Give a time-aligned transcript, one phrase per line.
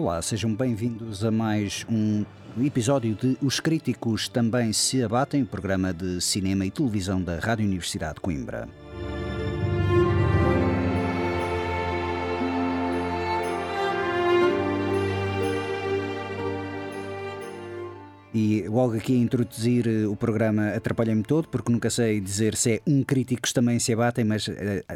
[0.00, 2.24] Olá, sejam bem-vindos a mais um
[2.64, 8.14] episódio de Os Críticos Também Se Abatem, programa de cinema e televisão da Rádio Universidade
[8.14, 8.66] de Coimbra.
[18.32, 22.74] E logo aqui a introduzir eh, o programa atrapalhei-me todo, porque nunca sei dizer se
[22.74, 24.52] é um críticos também se abatem, mas uh,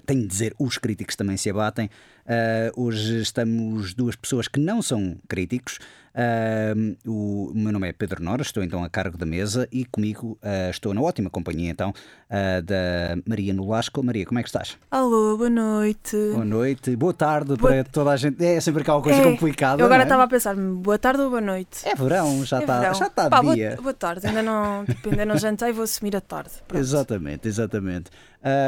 [0.06, 1.90] tenho de dizer os críticos também se abatem.
[2.26, 5.80] Uh, hoje estamos duas pessoas que não são críticos.
[6.14, 10.38] Uh, o meu nome é Pedro Nora, estou então a cargo da mesa e comigo
[10.40, 14.00] uh, estou na ótima companhia então uh, da Maria Nolasco.
[14.00, 14.78] Maria, como é que estás?
[14.92, 16.16] Alô, boa noite.
[16.32, 17.72] Boa noite, boa tarde boa...
[17.72, 18.44] para toda a gente.
[18.44, 19.82] É sempre aquela coisa é, complicada.
[19.82, 20.04] Eu agora é?
[20.04, 21.80] estava a pensar, boa tarde ou boa noite?
[21.84, 23.70] É verão, já está é já tá Pá, dia.
[23.70, 26.50] Boa, boa, tarde, ainda não, tipo, ainda não jantei, vou assumir a tarde.
[26.68, 26.80] Pronto.
[26.80, 28.10] Exatamente, exatamente.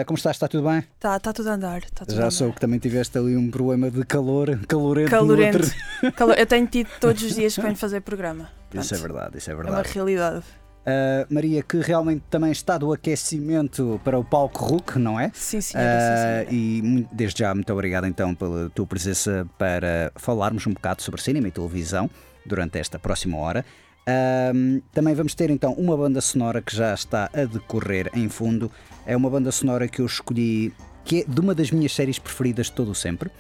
[0.07, 0.37] Como estás?
[0.37, 0.79] Está tudo bem?
[0.79, 1.83] Está tá tudo a andar.
[1.83, 2.31] Tá tudo já andar.
[2.31, 5.11] sou que também tiveste ali um problema de calor, calorento.
[5.11, 5.71] Calorento.
[6.15, 6.39] Calor...
[6.39, 8.51] Eu tenho tido todos os dias que venho fazer programa.
[8.71, 8.83] Pronto.
[8.85, 9.77] Isso é verdade, isso é verdade.
[9.77, 10.45] É uma realidade.
[10.87, 15.33] Uh, Maria, que realmente também está do aquecimento para o palco RUC, não é?
[15.35, 15.89] Sim, senhora.
[15.89, 16.47] Uh, sim, senhora.
[16.53, 21.49] E desde já, muito obrigado então pela tua presença para falarmos um bocado sobre cinema
[21.49, 22.09] e televisão
[22.45, 23.65] durante esta próxima hora.
[24.09, 28.71] Uh, também vamos ter então uma banda sonora que já está a decorrer em fundo.
[29.05, 30.73] É uma banda sonora que eu escolhi,
[31.05, 33.31] que é de uma das minhas séries preferidas de todo o sempre.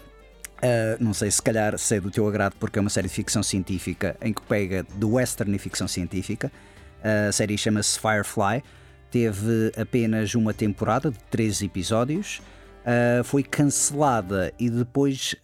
[0.57, 3.15] Uh, não sei se calhar se é do teu agrado porque é uma série de
[3.15, 6.51] ficção científica em que pega de western e ficção científica.
[6.99, 8.65] Uh, a série chama-se Firefly,
[9.11, 12.41] teve apenas uma temporada de 13 episódios,
[12.81, 15.37] uh, foi cancelada e depois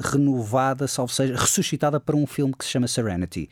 [0.00, 3.48] renovada, salvo seja, ressuscitada para um filme que se chama Serenity.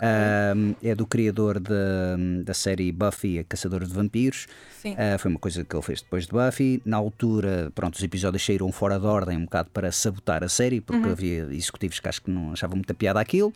[0.00, 4.46] Uh, é do criador de, da série Buffy, a Caçadora de Vampiros.
[4.84, 6.80] Uh, foi uma coisa que ele fez depois de Buffy.
[6.84, 10.80] Na altura, pronto, os episódios saíram fora de ordem um bocado para sabotar a série,
[10.80, 11.12] porque uhum.
[11.12, 13.52] havia executivos que acho que não achavam muita piada aquilo.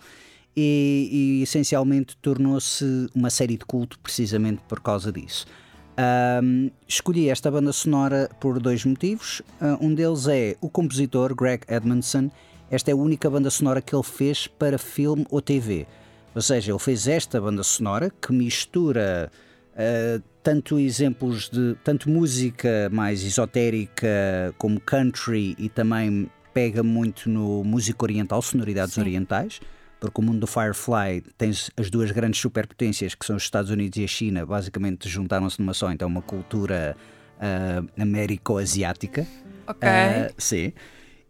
[0.54, 5.46] E, e essencialmente tornou-se uma série de culto precisamente por causa disso.
[6.88, 9.40] escolhi esta banda sonora por dois motivos.
[9.60, 12.32] Uh, um deles é o compositor Greg Edmondson.
[12.68, 15.86] Esta é a única banda sonora que ele fez para filme ou TV.
[16.34, 19.30] Ou seja, ele fez esta banda sonora que mistura
[19.72, 27.62] uh, tanto exemplos de tanto música mais esotérica como country e também pega muito no
[27.64, 29.02] música oriental, sonoridades Sim.
[29.02, 29.60] orientais,
[30.00, 33.98] porque o mundo do Firefly tem as duas grandes superpotências que são os Estados Unidos
[33.98, 36.96] e a China, basicamente juntaram-se numa só, então uma cultura
[37.38, 39.26] uh, américo-asiática.
[39.66, 39.88] Ok.
[39.88, 40.72] Uh, sim.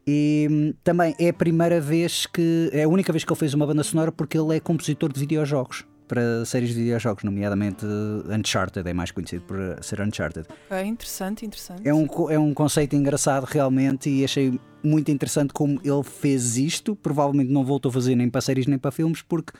[0.06, 2.70] E hum, também é a primeira vez que.
[2.72, 5.20] É a única vez que ele fez uma banda sonora porque ele é compositor de
[5.20, 7.86] videojogos para séries de videojogos, nomeadamente
[8.28, 10.46] Uncharted, é mais conhecido por ser Uncharted.
[10.70, 11.88] Ok, interessante, interessante.
[11.88, 16.94] É um, é um conceito engraçado realmente e achei muito interessante como ele fez isto.
[16.94, 19.54] Provavelmente não voltou a fazer nem para séries nem para filmes, porque,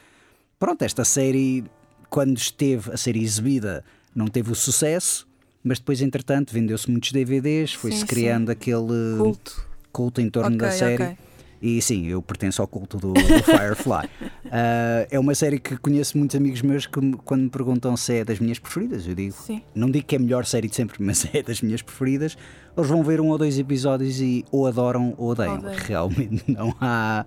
[0.59, 1.65] pronto, esta série,
[2.11, 3.83] quando esteve a ser exibida,
[4.15, 5.27] não teve o sucesso,
[5.65, 8.53] mas depois, entretanto, vendeu-se muitos DVDs, foi-se criando sim.
[8.53, 9.17] aquele.
[9.17, 11.03] Culto culto em torno okay, da série.
[11.03, 11.17] Okay.
[11.63, 14.07] E sim, eu pertenço ao culto do, do Firefly.
[14.47, 18.25] uh, é uma série que conheço muitos amigos meus que quando me perguntam se é
[18.25, 19.63] das minhas preferidas, eu digo, sim.
[19.73, 22.37] não digo que é a melhor série de sempre, mas é das minhas preferidas.
[22.77, 25.59] Eles vão ver um ou dois episódios e ou adoram ou odeiam.
[25.59, 25.79] Odeio.
[25.87, 27.25] Realmente não há,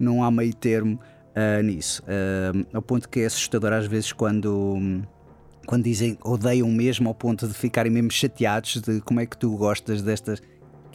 [0.00, 0.98] não há meio termo
[1.36, 2.02] uh, nisso.
[2.02, 5.04] Uh, ao ponto que é assustador às vezes quando
[5.64, 9.56] quando dizem odeiam mesmo ao ponto de ficarem mesmo chateados de como é que tu
[9.56, 10.40] gostas destas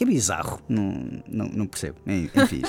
[0.01, 1.99] que é bizarro, não, não, não percebo.
[2.07, 2.63] Enfim.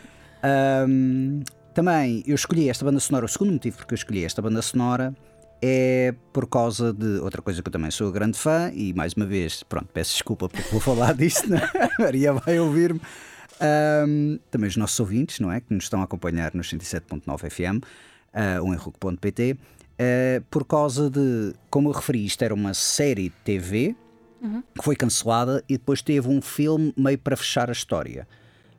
[0.88, 1.42] um,
[1.74, 5.14] também eu escolhi esta banda sonora, o segundo motivo porque eu escolhi esta banda sonora
[5.60, 9.26] é por causa de outra coisa que eu também sou grande fã e mais uma
[9.26, 11.60] vez, pronto, peço desculpa porque vou falar disto, né?
[12.00, 13.02] Maria vai ouvir-me.
[13.60, 15.60] Um, também os nossos ouvintes, não é?
[15.60, 21.10] Que nos estão a acompanhar nos 107.9 FM uh, ou em RUC.pt, uh, por causa
[21.10, 23.96] de, como eu referi, isto era uma série de TV
[24.74, 28.26] que foi cancelada e depois teve um filme meio para fechar a história.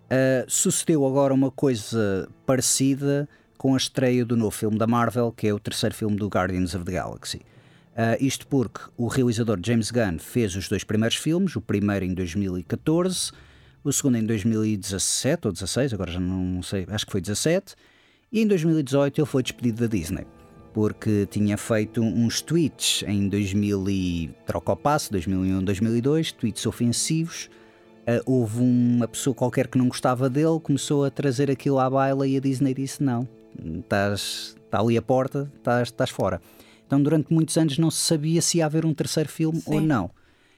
[0.06, 3.28] Uh, sucedeu agora uma coisa parecida
[3.58, 6.74] com a estreia do novo filme da Marvel, que é o terceiro filme do Guardians
[6.74, 7.38] of the Galaxy.
[7.38, 12.14] Uh, isto porque o realizador James Gunn fez os dois primeiros filmes, o primeiro em
[12.14, 13.32] 2014,
[13.84, 17.76] o segundo em 2017 ou 16, agora já não sei, acho que foi 17,
[18.32, 20.26] e em 2018 ele foi despedido da Disney
[20.74, 27.50] porque tinha feito uns tweets em 2000 e troca o passo, 2001, 2002, tweets ofensivos.
[28.02, 32.28] Uh, houve uma pessoa qualquer que não gostava dele, começou a trazer aquilo à baila
[32.28, 33.28] e a Disney disse: Não,
[33.80, 36.42] estás, está ali a porta, estás, estás fora.
[36.88, 39.76] Então, durante muitos anos, não se sabia se ia haver um terceiro filme Sim.
[39.76, 40.10] ou não.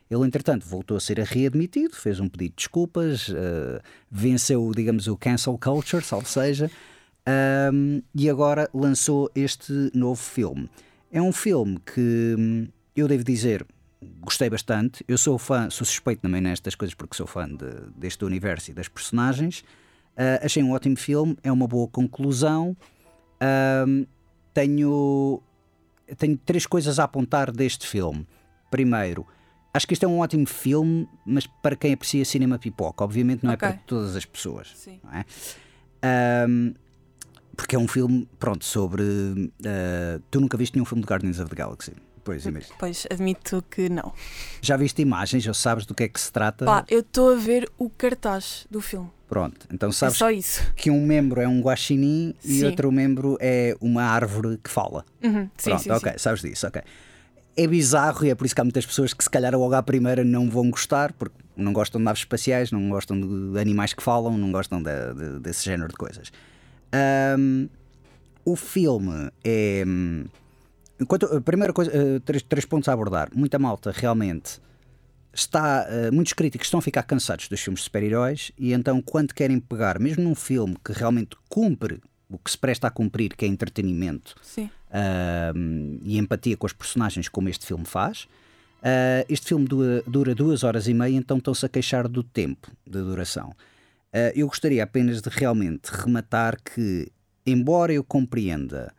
[0.10, 5.16] Ele, entretanto, voltou a ser readmitido, fez um pedido de desculpas, uh, venceu, digamos, o
[5.16, 6.70] cancel culture, salvo seja,
[7.28, 10.70] um, e agora lançou este novo filme.
[11.12, 13.66] É um filme que hum, eu devo dizer
[14.20, 15.04] gostei bastante.
[15.08, 18.74] Eu sou fã, sou suspeito também nestas coisas porque sou fã de, deste universo e
[18.74, 19.60] das personagens.
[20.16, 22.76] Uh, achei um ótimo filme, é uma boa conclusão.
[23.88, 24.06] Um,
[24.54, 25.42] tenho,
[26.18, 28.28] tenho três coisas a apontar deste filme.
[28.70, 29.26] Primeiro,
[29.74, 33.54] acho que este é um ótimo filme, mas para quem aprecia cinema pipoca, obviamente não
[33.54, 33.68] Ok.
[33.68, 34.72] é para todas as pessoas.
[34.76, 35.00] Sim.
[35.04, 35.26] não é?
[36.48, 36.74] Um,
[37.56, 39.04] porque é um filme, pronto, sobre.
[39.04, 41.94] uh, tu nunca viste nenhum filme de Guardians of the Galaxy?
[42.24, 42.76] Pois, imagina.
[42.78, 44.14] Pois, admito que não.
[44.62, 46.66] Já viste imagens ou sabes do que é que se trata?
[46.66, 49.10] Pá, eu estou a ver o cartaz do filme.
[49.28, 50.62] Pronto, então É sabes isso.
[50.76, 52.66] que um membro é um guaxinim e Sim.
[52.66, 55.04] outro membro é uma árvore que fala.
[55.24, 56.82] Uhum, Sim, Pronto, sim, ok, sabes disso, ok.
[57.58, 59.82] É bizarro e é por isso que há muitas pessoas que se calhar logo à
[59.82, 64.04] primeira não vão gostar, porque não gostam de naves espaciais, não gostam de animais que
[64.04, 66.32] falam, não gostam de- de- desse género de coisas.
[66.92, 67.68] Ahm,
[68.44, 69.84] o filme é.
[69.88, 70.26] hum,
[71.00, 73.30] Enquanto, primeira coisa, eh, três, três pontos a abordar.
[73.34, 74.60] Muita malta realmente
[75.34, 75.88] está.
[75.90, 79.60] eh, muitos críticos estão a ficar cansados dos filmes de super-heróis e então, quando querem
[79.60, 82.00] pegar, mesmo num filme que realmente cumpre
[82.30, 84.36] o que se presta a cumprir, que é entretenimento,
[86.04, 88.28] e empatia com os personagens, como este filme faz.
[88.82, 92.72] Ah, este filme dura, dura duas horas e meia, então estão-se a queixar do tempo
[92.86, 93.54] de duração.
[94.14, 97.12] Ah, eu gostaria apenas de realmente rematar que,
[97.46, 98.94] embora eu compreenda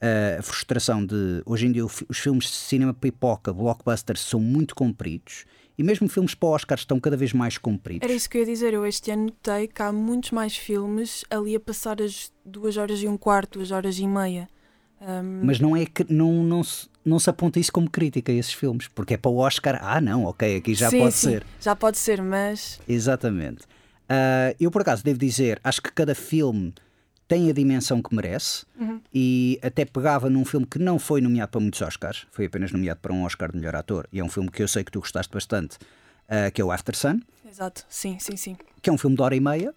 [0.00, 4.74] ah, a frustração de hoje em dia os filmes de cinema pipoca, blockbusters, são muito
[4.74, 5.44] compridos
[5.78, 8.04] e mesmo filmes para Oscar estão cada vez mais compridos.
[8.04, 8.74] Era isso que eu ia dizer.
[8.74, 13.00] Eu este ano notei que há muitos mais filmes ali a passar as duas horas
[13.00, 14.48] e um quarto, duas horas e meia.
[15.00, 18.34] Ahm, Mas não é que não, não, se, não se aponta isso como crítica a
[18.34, 21.28] esses filmes, porque é para o Oscar, ah não, ok, aqui já sim, pode sim,
[21.28, 21.46] ser.
[21.60, 23.62] Já pode ser, mas Exatamente.
[24.08, 26.72] Ah, eu, por acaso, devo dizer, acho que cada filme
[27.26, 28.64] tem a dimensão que merece
[29.12, 33.00] e até pegava num filme que não foi nomeado para muitos Oscars, foi apenas nomeado
[33.00, 35.00] para um Oscar de melhor ator, e é um filme que eu sei que tu
[35.00, 35.76] gostaste bastante,
[36.26, 38.56] ah, que é o After Sun, exato, sim, sim, sim.
[38.80, 39.74] que é um filme de hora e meia,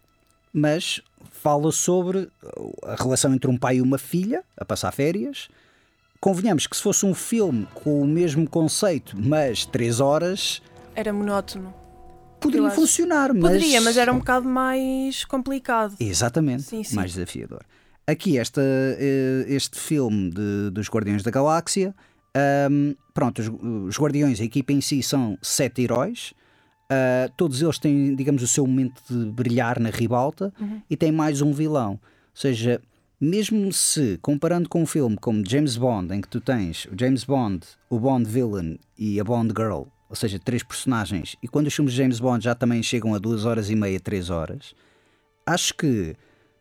[0.53, 2.29] mas fala sobre
[2.83, 5.49] a relação entre um pai e uma filha a passar férias.
[6.19, 10.61] Convenhamos que se fosse um filme com o mesmo conceito, mas três horas,
[10.93, 11.73] Era monótono.
[12.41, 13.41] Poderia Eu funcionar, mas...
[13.41, 15.95] Poderia, mas era um bocado mais complicado.
[15.99, 16.95] Exatamente, Sim, sim.
[16.95, 17.61] mais desafiador.
[18.05, 21.95] Aqui esta, eh, este filme de- dos Guardiões da Galáxia,
[22.35, 23.47] ahm, pronto, os,
[23.89, 26.33] os Guardiões, a equipa em si são sete heróis,
[26.89, 30.81] ah, todos eles têm, digamos, o seu momento de brilhar na ribalta Uhum.
[30.89, 31.91] e tem mais um vilão.
[31.93, 31.99] Ou
[32.33, 32.81] seja,
[33.19, 37.23] mesmo se, comparando com um filme como James Bond, em que tu tens o James
[37.23, 41.73] Bond, o Bond Villain e a Bond Girl, ou seja, três personagens, e quando os
[41.73, 44.75] filmes de James Bond já também chegam a duas horas e meia, três horas,
[45.45, 46.17] acho que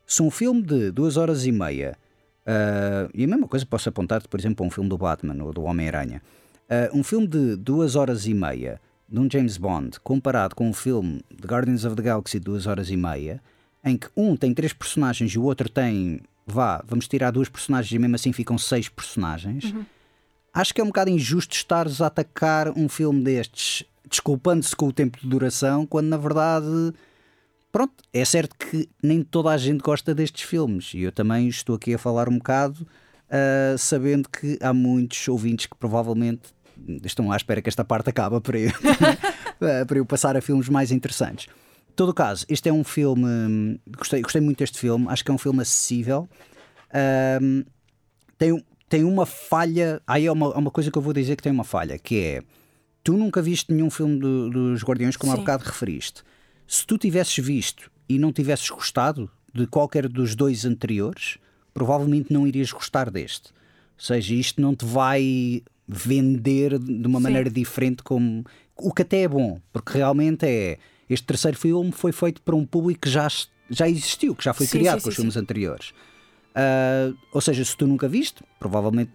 [0.07, 1.99] se um filme de duas horas e meia,
[2.47, 5.53] ah, e a mesma coisa posso apontar, por exemplo, para um filme do Batman ou
[5.53, 6.23] do Homem-Aranha,
[6.69, 10.73] ah, um filme de duas horas e meia de um James Bond comparado com um
[10.73, 13.43] filme de Guardians of the Galaxy de duas horas e meia,
[13.85, 17.93] em que um tem três personagens e o outro tem, vá, vamos tirar duas personagens
[17.93, 19.75] e mesmo assim ficam seis personagens.
[20.53, 24.93] Acho que é um bocado injusto estares a atacar um filme destes, desculpando-se com o
[24.93, 26.93] tempo de duração, quando na verdade
[27.73, 31.77] Pronto, é certo que nem toda a gente gosta destes filmes e eu também estou
[31.77, 32.85] aqui a falar um bocado
[33.31, 36.53] ah, sabendo que há muitos ouvintes que provavelmente
[37.05, 38.71] estão à espera que esta parte acabe para eu,
[39.61, 41.47] ah, para eu passar a filmes mais interessantes.
[41.89, 43.79] Em todo o caso, este é um filme.
[43.97, 46.29] Gostei, gostei muito deste filme, acho que é um filme acessível.
[48.39, 50.03] Tem, um- tem uma falha.
[50.07, 52.19] Aí é uma, é uma coisa que eu vou dizer que tem uma falha, que
[52.19, 52.43] é
[53.03, 56.23] tu nunca viste nenhum filme do- dos Guardiões, como há bocado referiste.
[56.67, 61.39] Se tu tivesses visto e não tivesses gostado de qualquer dos dois anteriores,
[61.73, 63.49] provavelmente não irias gostar deste.
[63.49, 67.23] Ou seja, isto não te vai vender de uma Sim.
[67.25, 68.45] maneira diferente como
[68.77, 70.79] o que até é bom, porque realmente é
[71.09, 73.27] este terceiro filme foi feito para um público que já,
[73.69, 75.93] já existiu, que já foi Sim, criado sim, com os sim, filmes anteriores.
[76.55, 79.13] Ah, ou seja, se tu nunca viste, provavelmente,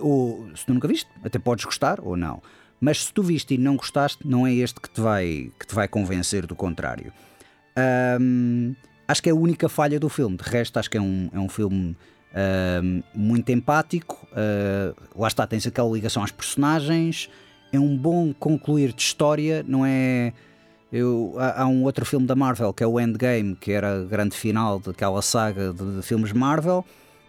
[0.00, 2.42] ou se tu nunca viste, até podes gostar ou não.
[2.80, 5.74] Mas se tu viste e não gostaste, não é este que te vai, que te
[5.74, 7.12] vai convencer do contrário.
[7.76, 8.72] Ahm,
[9.06, 10.36] acho que é a única falha do filme.
[10.36, 11.96] De resto, acho que é um, é um filme
[13.14, 14.26] muito empático.
[14.32, 17.28] ah, lá está, tens aquela ligação às personagens.
[17.72, 20.32] É um bom concluir de história, não é.
[20.92, 24.04] Eu, há, há um outro filme da Marvel que é o Endgame, que era a
[24.04, 26.84] grande final daquela saga de, de filmes Marvel,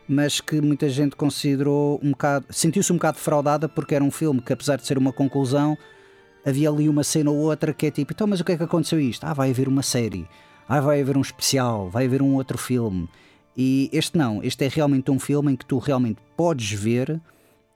[0.08, 2.46] mas que muita gente considerou um bocado.
[2.50, 5.77] sentiu-se um bocado defraudada porque era um filme que, apesar de ser uma conclusão,
[6.46, 8.63] havia ali uma cena ou outra que é tipo, então, mas o que é que
[8.63, 9.24] aconteceu isto?
[9.24, 10.27] Ah, vai haver uma série,
[10.68, 13.08] ah, vai haver um especial, vai haver um outro filme.
[13.56, 17.22] E este não, este é realmente um filme em que tu realmente podes ver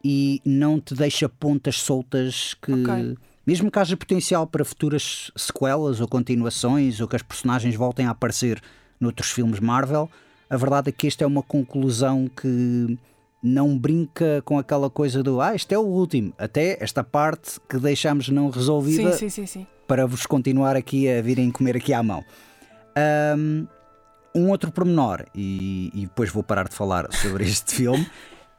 [0.03, 2.73] e não te deixa pontas soltas que.
[2.73, 3.17] Ok.
[3.45, 8.11] Mesmo que haja potencial para futuras sequelas ou continuações ou que as personagens voltem a
[8.11, 8.59] aparecer
[8.99, 10.09] noutros filmes Marvel,
[10.49, 12.97] a verdade é que esta é uma conclusão que
[13.43, 17.77] não brinca com aquela coisa do ah, este é o último, até esta parte que
[17.77, 22.01] deixamos não resolvida Sim, sim, sim, para vos continuar aqui a virem comer aqui à
[22.01, 22.23] mão.
[22.95, 23.67] Ahm,
[24.33, 28.05] Um outro pormenor, e, e depois vou parar de falar sobre este filme.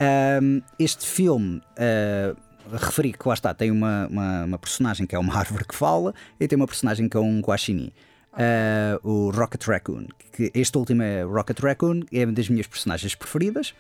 [0.01, 2.35] Ahm, este filme, ah,
[2.73, 6.15] referi que lá está, tem uma, uma, uma personagem que é uma árvore que fala
[6.39, 7.93] e tem uma personagem que é um guaxinim.
[8.37, 10.07] Ah, o Rocket Raccoon.
[10.33, 13.71] Que este último é Rocket Raccoon, é uma das minhas personagens preferidas.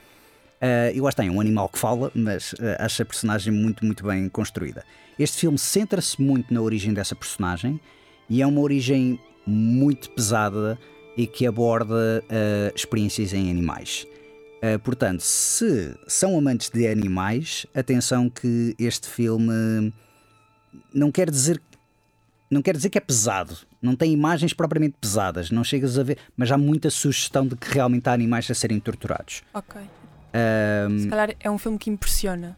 [0.56, 3.84] Uh, e lá está, é um animal que fala, mas uh, acho a personagem muito,
[3.84, 4.84] muito bem construída.
[5.18, 7.78] Este filme centra-se muito na origem dessa personagem
[8.26, 10.78] e é uma origem muito pesada
[11.14, 14.06] e que aborda uh, experiências em animais.
[14.66, 19.92] Uh, portanto, se são amantes de animais, atenção que este filme
[20.92, 21.60] não quer dizer
[22.50, 26.16] não quer dizer que é pesado, não tem imagens propriamente pesadas, não chegas a ver,
[26.36, 29.42] mas há muita sugestão de que realmente há animais a serem torturados.
[29.52, 29.80] Ok.
[30.32, 32.56] Ahm, Se calhar é um filme que impressiona.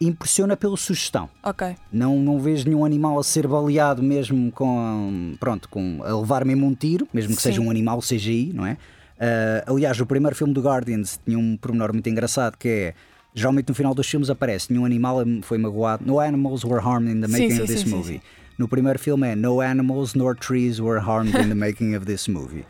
[0.00, 1.30] impressiona pela sugestão.
[1.42, 1.74] Ok.
[1.92, 5.34] Não, não vejo nenhum animal a ser baleado mesmo com.
[5.40, 7.48] Pronto, com, a levar mesmo um tiro, mesmo que Sim.
[7.50, 8.76] seja um animal CGI, não é?
[9.20, 12.94] Ah, aliás, o primeiro filme do Guardians tinha um pormenor muito engraçado que é.
[13.32, 16.04] Geralmente no final dos filmes aparece nenhum animal foi magoado.
[16.04, 18.12] No animals were harmed in the Sim, making sim, of this sim, sim, movie.
[18.14, 18.20] sim.
[18.58, 22.26] No primeiro filme é No animals nor trees were harmed in the making of this
[22.26, 22.64] movie.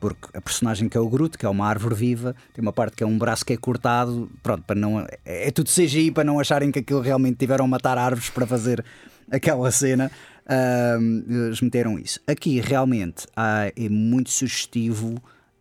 [0.00, 2.94] Porque a personagem que é o Groot, que é uma árvore viva, tem uma parte
[2.96, 5.00] que é um braço que é cortado, pronto, para não.
[5.00, 8.46] É, é tudo CGI para não acharem que aquilo realmente tiveram a matar árvores para
[8.46, 8.84] fazer
[9.30, 10.12] aquela cena.
[10.48, 12.20] Ahm, eles meteram isso.
[12.26, 15.14] Aqui realmente há- é muito sugestivo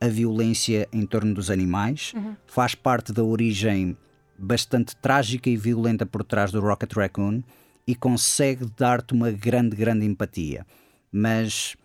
[0.03, 2.13] a violência em torno dos animais,
[2.45, 3.95] faz parte da origem
[4.37, 7.41] bastante trágica e violenta por trás do Rocket Raccoon
[7.87, 10.67] e consegue dar-te uma grande, grande empatia.
[11.09, 11.77] Mas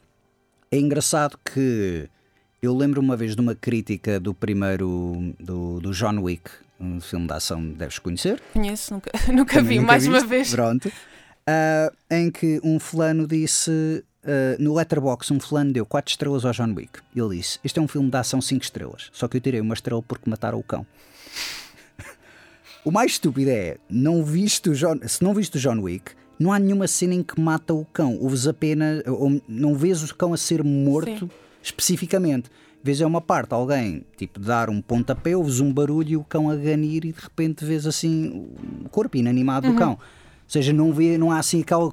[0.68, 2.10] é engraçado que
[2.60, 7.28] eu lembro uma vez de uma crítica do primeiro do, do John Wick, um filme
[7.28, 8.42] de ação que deves conhecer.
[8.52, 10.50] Conheço, nunca, nunca vi, nunca mais uma vez.
[10.50, 10.90] Pronto.
[11.46, 16.52] Ah, em que um fulano disse ah, no Letterboxd, um fulano deu 4 estrelas ao
[16.52, 17.00] John Wick.
[17.14, 19.10] Ele disse: Este é um filme de ação 5 estrelas.
[19.12, 20.86] Só que eu tirei uma estrela porque mataram o cão.
[22.84, 26.58] o mais estúpido é: não viste John, se não viste o John Wick, não há
[26.58, 28.18] nenhuma cena em que mata o cão.
[28.20, 29.02] Ouves apenas.
[29.06, 31.30] Ou não vês o cão a ser morto Sim.
[31.62, 32.50] especificamente.
[32.80, 36.48] Vês é uma parte, alguém tipo dar um pontapé, ouves um barulho e o cão
[36.48, 38.48] a ganir e de repente vês assim
[38.84, 39.92] o corpo inanimado do cão.
[39.92, 39.98] Ou
[40.46, 41.92] seja, não, vê, não há assim aquela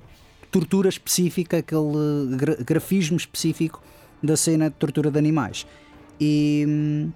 [0.59, 3.81] tortura específica, aquele gra- grafismo específico
[4.23, 5.65] da cena de tortura de animais.
[6.19, 7.07] E,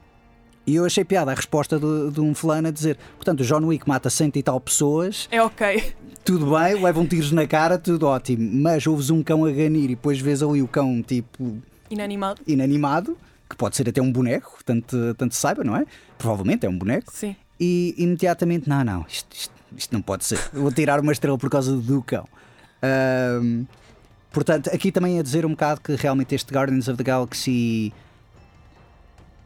[0.68, 3.66] e eu achei piada a resposta de, de um fulano a dizer: portanto, o John
[3.66, 5.94] Wick mata cento e tal pessoas, É ok.
[6.24, 9.96] tudo bem, levam tiros na cara, tudo ótimo, mas ouves um cão a ganir e
[9.96, 11.58] depois vês ali o cão tipo
[11.90, 12.42] Inanimado.
[12.46, 13.18] inanimado,
[13.50, 15.86] que pode ser até um boneco, tanto, tanto se saiba, não é?
[16.18, 17.12] Provavelmente é um boneco.
[17.14, 17.36] Sim.
[17.60, 20.40] E imediatamente, não, não, isto, isto- isto não pode ser.
[20.54, 22.28] Vou tirar uma estrela por causa do cão.
[22.82, 23.66] Ahm,
[24.32, 27.94] portanto, aqui também a dizer um bocado que realmente este Guardians of the Galaxy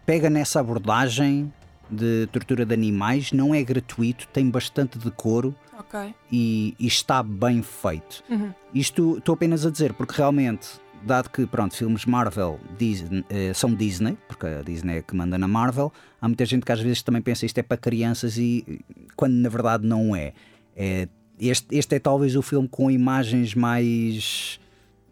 [0.06, 1.52] pega nessa abordagem
[1.90, 6.14] de tortura de animais, não é gratuito, tem bastante decoro Ok.
[6.32, 8.24] e, e está bem feito.
[8.30, 8.52] Uhum.
[8.74, 10.70] Isto estou apenas a dizer porque realmente,
[11.04, 15.38] dado que pronto, filmes Marvel Disney, eh, são Disney, porque a Disney é que manda
[15.38, 18.82] na Marvel, há muita gente que às vezes também pensa isto é para crianças e
[19.16, 20.34] quando na verdade não é.
[20.76, 21.08] É-
[21.40, 24.60] este, este é talvez o filme com imagens mais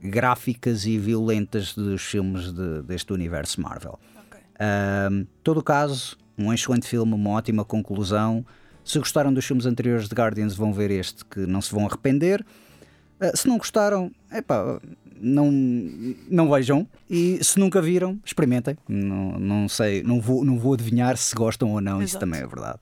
[0.02, 4.00] gráficas e violentas dos filmes de- deste universo Marvel.
[4.28, 4.40] Ok.
[4.60, 8.46] Ahm, todo o caso, um excelente filme, uma ótima conclusão.
[8.84, 12.44] Se gostaram dos filmes anteriores de Guardians, vão ver este que não se vão arrepender.
[13.20, 14.80] Ah, se não gostaram, epá,
[15.22, 16.88] não, não vejam.
[17.08, 18.76] E se nunca viram, experimentem.
[18.90, 22.26] Não, não sei, não vou, não vou adivinhar se gostam ou não, isso Exato.
[22.26, 22.80] também é verdade.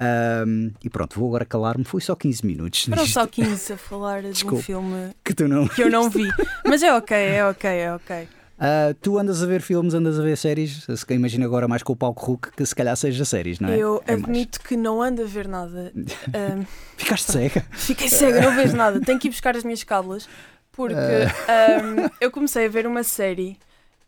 [0.00, 1.84] Ahm, e pronto, vou agora calar-me.
[1.84, 2.84] Foi só 15 minutos.
[2.86, 5.68] Foram só 15 a falar de um filme que tu não.
[5.68, 6.28] que eu não vi.
[6.66, 8.28] Mas é ok, é ok, é ok.
[8.64, 10.84] Ah, tu andas a ver filmes, andas a ver séries.
[10.84, 13.68] Se calhar Imagina agora mais com o palco Hulk que se calhar seja séries, não
[13.68, 13.76] é?
[13.78, 14.24] Eu É mais.
[14.24, 15.92] admito que não ando a ver nada.
[16.96, 17.64] Ficaste cega.
[17.72, 19.00] fiquei cega, não vejo nada.
[19.00, 20.28] Tenho que ir buscar as minhas cábulas.
[20.70, 23.58] Porque ahm, eu comecei a ver uma série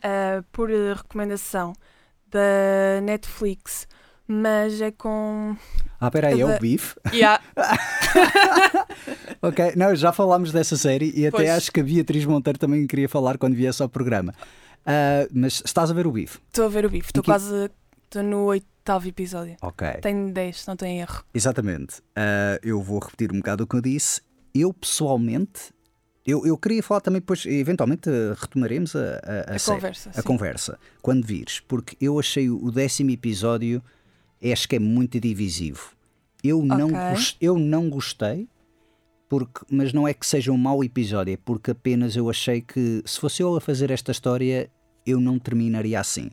[0.02, 1.72] ah, por eh, recomendação
[2.30, 3.86] da Netflix,
[4.26, 5.56] mas é com.
[6.00, 6.94] Ah, peraí, é o Beef.
[7.12, 7.42] Yeah,
[9.42, 11.50] Ok, não, já falámos dessa série e até Pois.
[11.50, 14.34] acho que a Beatriz Monteiro também queria falar quando viesse ao programa.
[14.86, 16.36] Ah, mas estás a ver o Beef?
[16.48, 17.08] estou a ver o bife.
[17.08, 17.70] Estou que- quase.
[18.04, 19.56] Estou no oitavo episódio.
[19.60, 19.88] Ok.
[20.02, 21.24] Tenho 10, não tenho erro.
[21.34, 21.96] Exatamente.
[22.14, 24.20] Ah, eu vou repetir um bocado o que eu disse.
[24.54, 25.72] Eu pessoalmente,
[26.24, 30.10] eu, eu queria falar também, depois, eventualmente ah, retomaremos a, a, a A conversa.
[30.16, 33.82] a conversa, quando vires, porque eu achei o décimo episódio,
[34.52, 35.92] acho que é muito divisivo.
[36.42, 36.98] Eu, não, Ok.
[37.10, 38.48] gos- eu não gostei,
[39.28, 43.02] porque, mas não é que seja um mau episódio, é porque apenas eu achei que
[43.06, 44.70] se fosse eu a fazer esta história,
[45.06, 46.30] eu não terminaria assim.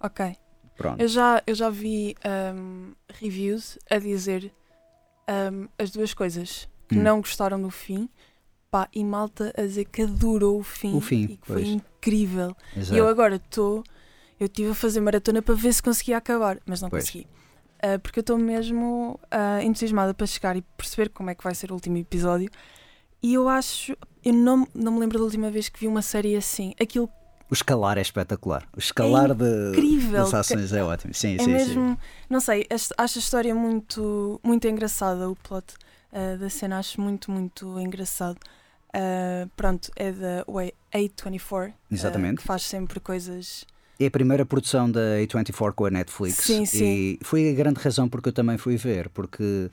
[0.00, 0.36] Ok.
[0.76, 1.00] Pronto.
[1.00, 4.52] Eu já, eu já vi ahm, reviews a dizer
[5.28, 6.68] ahm, as duas coisas.
[6.88, 7.02] Que Hum.
[7.02, 8.08] não gostaram do fim.
[8.70, 10.94] Pá, e malta a dizer que adorou o fim.
[10.96, 11.68] O fim, E que foi pois.
[11.68, 12.56] incrível.
[12.76, 12.94] Exato.
[12.94, 13.82] E eu agora estou.
[14.40, 17.04] Eu estive a fazer maratona para ver se conseguia acabar, mas não Pois.
[17.04, 17.26] consegui.
[17.82, 21.54] Ah, porque eu estou mesmo ah, entusiasmada para chegar e perceber como é que vai
[21.54, 22.50] ser o último episódio.
[23.22, 23.94] E eu acho.
[24.24, 26.74] Eu não, não me lembro da última vez que vi uma série assim.
[26.80, 27.08] Aquilo
[27.50, 28.66] O escalar é espetacular.
[28.74, 30.22] O escalar de, É incrível.
[30.24, 31.12] das ações é ótimo.
[31.12, 31.50] Sim, É sim, sim.
[31.52, 35.74] mesmo, não sei, acho a história muito, muito engraçada, o plot
[36.12, 38.38] ah, da cena, acho muito, muito engraçado.
[38.92, 42.36] Ah, pronto, é da Way- A24, ah, Exatamente.
[42.38, 43.64] que faz sempre coisas.
[44.00, 46.38] É a primeira produção da A24 com a Netflix.
[46.38, 46.84] Sim, sim.
[46.84, 49.70] E foi a grande razão porque eu também fui ver, porque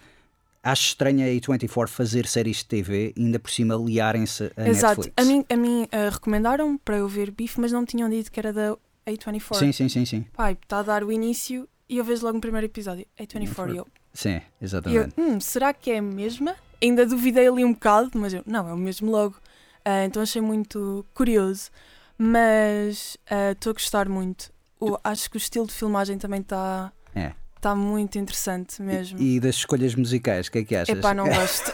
[0.62, 5.02] acho estranho a A24 fazer séries de TV e ainda por cima liarem-se a Exato,
[5.02, 5.14] Netflix.
[5.16, 8.30] a mim, a mim ah, recomendaram para eu ver Bife, mas não me tinham dito
[8.30, 8.76] que era da
[9.08, 9.56] A24.
[9.56, 10.26] Sim, sim, sim, sim.
[10.34, 13.74] Pai, está a dar o início e eu vejo logo no primeiro episódio, A24.
[13.74, 15.14] E eu, Sim, e eu exatamente.
[15.18, 16.54] hum, será que é a mesma?
[16.84, 19.38] Ainda duvidei ali um bocado, mas eu, não, é o mesmo logo.
[19.86, 21.70] Ah, então achei muito curioso,
[22.18, 24.52] mas ah, estou a gostar muito.
[24.80, 27.34] O- acho que o estilo de filmagem também está É.
[27.62, 29.20] tá muito interessante mesmo.
[29.20, 30.98] E, e das escolhas musicais, o que é que achas?
[30.98, 31.72] Epá, não gosto.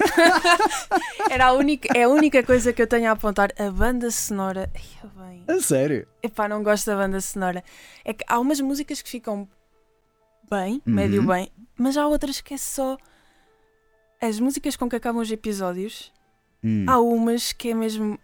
[1.29, 3.51] Era a única, é a única coisa que eu tenho a apontar.
[3.60, 4.69] A banda sonora.
[4.73, 5.10] Ai,
[5.45, 5.56] bem.
[5.56, 6.08] A sério?
[6.21, 7.63] Epá, não gosto da banda sonora.
[8.06, 9.47] É que há umas músicas que ficam
[10.49, 10.93] bem, Uhum.
[10.93, 12.97] médio bem, mas há outras que é só.
[14.21, 16.12] As músicas com que acabam os episódios,
[16.63, 16.86] Hum.
[16.88, 18.17] há umas que é mesmo.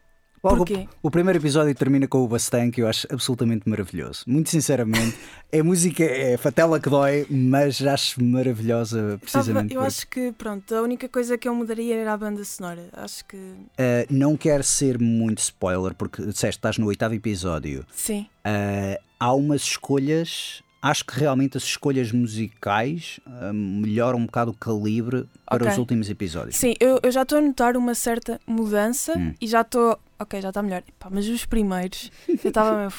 [0.44, 0.88] Logo, Porquê?
[1.04, 4.24] o primeiro episódio termina com o Bastante, que eu acho absolutamente maravilhoso.
[4.26, 5.18] Muito sinceramente,
[5.54, 10.82] a música é fatela que dói, mas acho maravilhosa precisamente eu acho que, pronto, a
[10.82, 12.86] única coisa que eu mudaria era a banda sonora.
[12.94, 13.36] Acho que.
[13.36, 13.66] Uh,
[14.10, 17.86] não quero ser muito spoiler, porque disseste estás no oitavo episódio.
[17.94, 18.26] Sim.
[18.46, 24.54] Uh, há umas escolhas, acho que realmente as escolhas musicais uh, melhoram um bocado o
[24.54, 25.68] calibre para Ok.
[25.74, 26.56] os últimos episódios.
[26.56, 29.34] Sim, eu, eu já estou a notar uma certa mudança Hum.
[29.42, 30.00] e já estou.
[30.20, 30.84] Ok, já está melhor.
[30.88, 32.90] Epá, mas os primeiros, eu estava.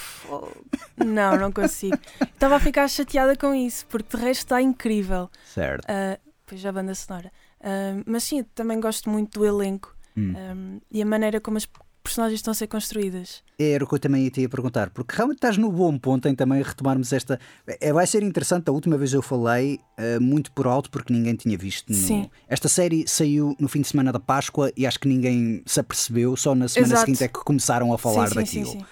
[0.97, 1.99] Não, não consigo.
[2.21, 5.31] Estava a ficar chateada com isso, porque de resto está incrível.
[5.45, 5.85] Certo.
[5.89, 7.31] Ah, pois a banda sonora.
[7.63, 10.35] Ah, mas sim, também gosto muito do elenco Hum.
[10.37, 11.69] ah, e a maneira como as
[12.03, 13.43] personagens estão a ser construídas.
[13.59, 16.27] Era o que eu também ia te ia perguntar, porque realmente estás no bom ponto
[16.29, 17.39] em também retomarmos esta.
[17.67, 21.35] É, vai ser interessante, a última vez eu falei uh, muito por alto porque ninguém
[21.35, 21.91] tinha visto.
[21.91, 22.31] no- Sim.
[22.49, 26.37] Esta série saiu no fim de semana da Páscoa e acho que ninguém se apercebeu,
[26.37, 27.07] só na semana Exato.
[27.07, 28.67] seguinte é que começaram a falar sim, daquilo.
[28.67, 28.85] sim, sim.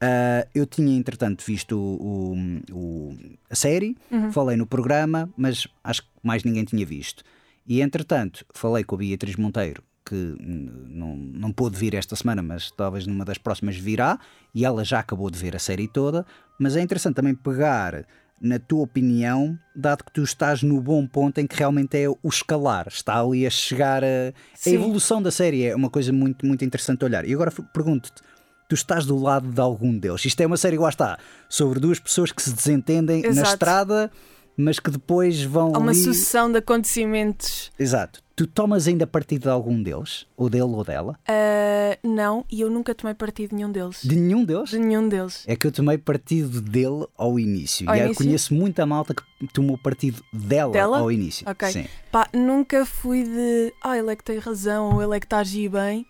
[0.00, 2.36] Uh, eu tinha, entretanto, visto o,
[2.72, 3.16] o-
[3.50, 4.30] a série, Uhum.
[4.32, 7.22] falei no programa, mas acho que mais ninguém tinha visto.
[7.66, 12.70] E, entretanto, falei com a Beatriz Monteiro, que não, não pôde vir esta semana, mas
[12.70, 14.18] talvez numa das próximas virá,
[14.54, 16.24] e ela já acabou de ver a série toda.
[16.58, 18.04] Mas é interessante também pegar
[18.40, 22.16] na tua opinião, dado que tu estás no bom ponto em que realmente é o
[22.24, 24.32] escalar, está ali a chegar a.
[24.64, 27.28] A evolução da série é uma coisa muito, muito interessante de olhar.
[27.28, 28.22] E agora pergunto-te
[28.68, 30.24] tu estás do lado de algum deles.
[30.24, 31.18] Isto é uma série, lá está,
[31.48, 33.48] sobre duas pessoas que se desentendem na Exato.
[33.48, 34.10] estrada,
[34.56, 36.02] mas que depois vão Há uma ali...
[36.02, 37.72] sucessão de acontecimentos.
[37.78, 38.22] Exato.
[38.38, 40.24] Tu tomas ainda partido de algum deles?
[40.36, 41.18] Ou dele ou dela?
[41.26, 43.98] Ah, não, e eu nunca tomei partido de nenhum deles.
[44.04, 44.70] De nenhum deles?
[44.70, 45.42] De nenhum deles.
[45.44, 47.90] É que eu tomei partido dele ao início.
[47.90, 48.24] Ao e eu início?
[48.24, 51.00] conheço muita malta que tomou partido dela, Dela?
[51.00, 51.50] ao início.
[51.50, 51.68] Ok.
[51.72, 51.86] Sim.
[52.12, 55.38] Pá, nunca fui de ah, ele é que tem razão ou ele é que está
[55.38, 56.06] a agir bem,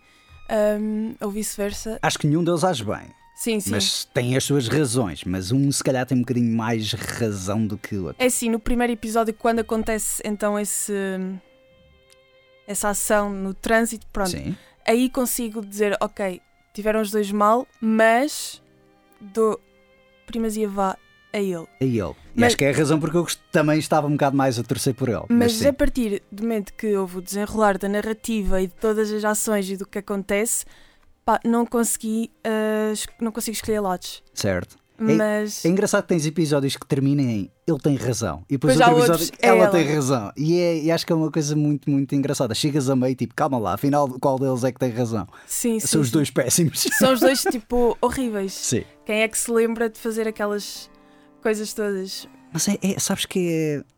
[0.51, 1.99] ahm, ou vice-versa.
[2.03, 3.09] Acho que nenhum deles age bem.
[3.39, 3.71] Sim, sim.
[3.71, 5.25] Mas tem as suas razões.
[5.25, 8.23] Mas um se calhar tem um bocadinho mais razão do que o outro.
[8.23, 10.93] É assim, no primeiro episódio, quando acontece então esse,
[12.69, 14.55] essa ação no trânsito, pronto, Sim.
[14.87, 16.41] aí consigo dizer, ok,
[16.73, 18.63] tiveram os dois mal, mas
[19.21, 19.61] dou
[20.27, 20.97] primazia vá
[21.33, 21.67] a ele.
[21.81, 22.15] É ele.
[22.35, 24.63] E Mas- acho que é a razão porque eu também estava um bocado mais a
[24.63, 25.25] torcer por ele.
[25.29, 25.67] Mas, sim.
[25.67, 29.69] a partir do momento que houve o desenrolar da narrativa e de todas as ações
[29.71, 30.65] e do que acontece,
[31.25, 32.31] pá, não consegui,
[32.93, 34.23] es- não consigo escolher lados.
[34.33, 34.77] Certo.
[35.01, 38.43] Mas É engraçado que tens episódios que terminem em ele tem razão.
[38.49, 39.69] E depois Pois há outro episódio é ela, ela.
[39.71, 40.33] tem razão.
[40.37, 42.55] E, é- e acho que é uma coisa muito, muito engraçada.
[42.55, 45.27] Chegas a meio tipo, calma lá, afinal qual deles é que tem razão?
[45.47, 46.13] sim, sim, São os sim.
[46.15, 46.81] dois péssimos.
[46.99, 48.53] São os dois tipo horríveis.
[48.55, 48.85] Sim.
[49.07, 50.91] Quem é que se lembra de fazer aquelas
[51.43, 52.27] coisas todas?
[52.53, 53.39] Mas é, é- sabes que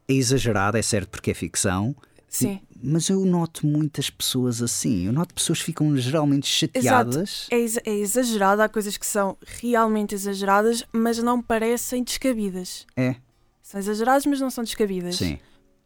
[0.09, 1.95] é, é exagerado, é certo porque é ficção.
[2.29, 2.61] Sim.
[2.83, 5.07] Mas eu noto muitas pessoas assim.
[5.07, 7.47] Eu noto pessoas que ficam geralmente chateadas.
[7.51, 12.87] É, exa- é exagerado, há coisas que são realmente exageradas, mas não parecem descabidas.
[12.97, 13.17] É,
[13.63, 15.17] São exageradas, mas não são descabidas.
[15.17, 15.39] sim.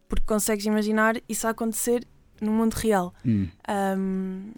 [0.07, 2.05] Porque consegues imaginar isso a acontecer
[2.39, 3.11] no mundo real.
[3.25, 3.47] Hum.
[3.67, 4.51] Ahm,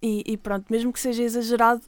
[0.00, 1.82] e, e pronto, mesmo que seja exagerado,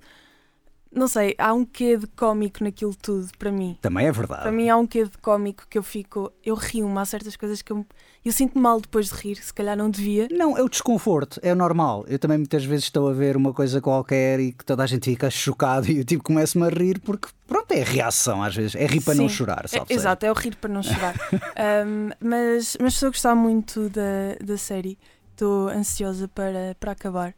[0.90, 3.76] não sei, há um quê de cómico naquilo tudo, para mim.
[3.80, 4.42] Também é verdade.
[4.42, 7.62] Para mim há um quê de cómico que eu fico, eu rio-me, há certas coisas
[7.62, 7.84] que eu,
[8.24, 10.28] eu sinto mal depois de rir, se calhar não devia.
[10.30, 12.04] Não, é o desconforto, é normal.
[12.08, 15.04] Eu também muitas vezes estou a ver uma coisa qualquer e que toda a gente
[15.10, 18.74] fica chocado e eu tipo começo-me a rir porque pronto, é reação às vezes.
[18.74, 19.34] É rir para não Sim.
[19.34, 19.92] chorar, É, sabe?
[19.92, 21.14] exato, é o rir para não chorar.
[21.56, 24.98] Ahm, mas, mas estou a gostar muito da, da série,
[25.32, 27.34] estou ansiosa para, para acabar.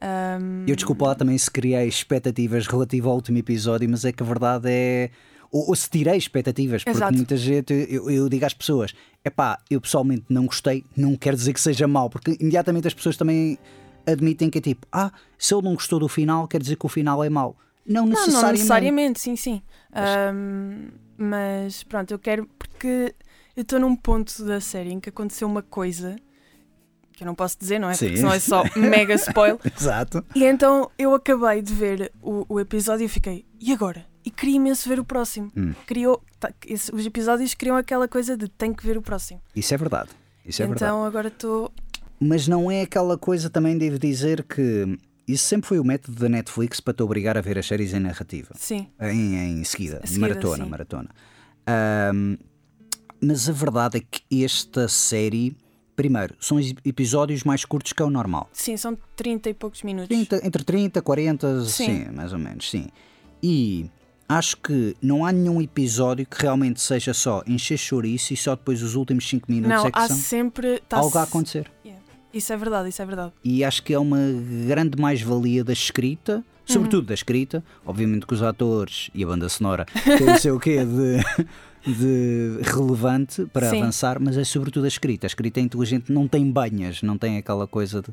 [0.00, 4.22] Ahm, Eu desculpa lá também se criei expectativas relativo ao último episódio, mas é que
[4.22, 5.10] a verdade é.
[5.50, 7.14] Ou, ou se tirei expectativas, porque Exato.
[7.14, 11.34] muita gente, eu, eu digo às pessoas: é pá, eu pessoalmente não gostei, não quer
[11.34, 13.58] dizer que seja mau, porque imediatamente as pessoas também
[14.06, 16.88] admitem que é tipo, ah, se ele não gostou do final, quer dizer que o
[16.88, 17.56] final é mau.
[17.86, 18.42] Não Não, necessariamente.
[18.42, 19.62] não necessariamente, sim, sim.
[19.92, 23.14] Ahm, mas pronto, eu quero porque
[23.56, 26.16] eu estou num ponto da série em que aconteceu uma coisa
[27.12, 27.94] que eu não posso dizer, não é?
[27.94, 28.06] Sim.
[28.06, 29.58] Porque senão é só mega spoil.
[29.76, 30.24] Exato.
[30.34, 34.06] E então eu acabei de ver o, o episódio e fiquei, e agora?
[34.28, 35.50] E queria imenso ver o próximo.
[35.56, 35.72] Hum.
[35.86, 39.40] Criou, tá, esse- os episódios criam aquela coisa de tenho que ver o próximo.
[39.56, 40.10] Isso é verdade.
[40.44, 41.06] Isso é então verdade.
[41.06, 41.72] agora estou.
[42.20, 46.28] Mas não é aquela coisa, também devo dizer que isso sempre foi o método da
[46.28, 48.50] Netflix para te obrigar a ver as séries em narrativa.
[48.54, 50.70] Sim, Em, em seguida, seguida, maratona, sim.
[50.70, 51.08] maratona.
[51.66, 52.36] Ahm,
[53.20, 55.56] mas a verdade é que esta série,
[55.96, 58.48] primeiro, são episódios mais curtos que é o normal.
[58.52, 60.08] sim, são 30 e poucos minutos.
[60.08, 61.86] 30, entre 30 e 40, sim.
[62.04, 62.10] Sim.
[62.12, 62.88] mais ou menos, sim.
[63.42, 63.88] E
[64.28, 68.82] acho que não há nenhum episódio que realmente seja só encher chouriço e só depois
[68.82, 70.80] os últimos 5 minutos Não, é que há são sempre.
[70.88, 71.70] tá algo a acontecer.
[71.84, 72.02] Yeah.
[72.32, 73.32] Isso é verdade, isso é verdade.
[73.42, 74.18] E acho que é uma
[74.66, 77.64] grande mais-valia da escrita, sobretudo da escrita.
[77.86, 81.16] Obviamente que os atores e a banda sonora têm o seu quê de,
[81.90, 83.80] de relevante para Sim.
[83.80, 85.26] avançar, mas é sobretudo a escrita.
[85.26, 88.08] A escrita é inteligente, não tem banhas, não tem aquela coisa de.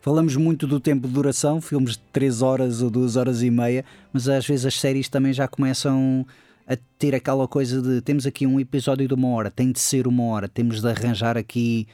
[0.00, 3.84] Falamos muito do tempo de duração, filmes de 3 horas ou 2 horas e meia,
[4.12, 6.26] mas às vezes as séries também já começam
[6.66, 10.06] a ter aquela coisa de temos aqui um episódio de uma hora, tem de ser
[10.06, 11.86] uma hora, temos de arranjar aqui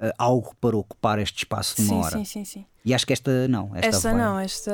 [0.00, 2.18] eh, algo para ocupar este espaço de uma sim, hora.
[2.18, 2.66] sim, sim, sim.
[2.84, 3.70] E acho que esta não.
[3.74, 4.72] Esta, Esta vai- não, esta.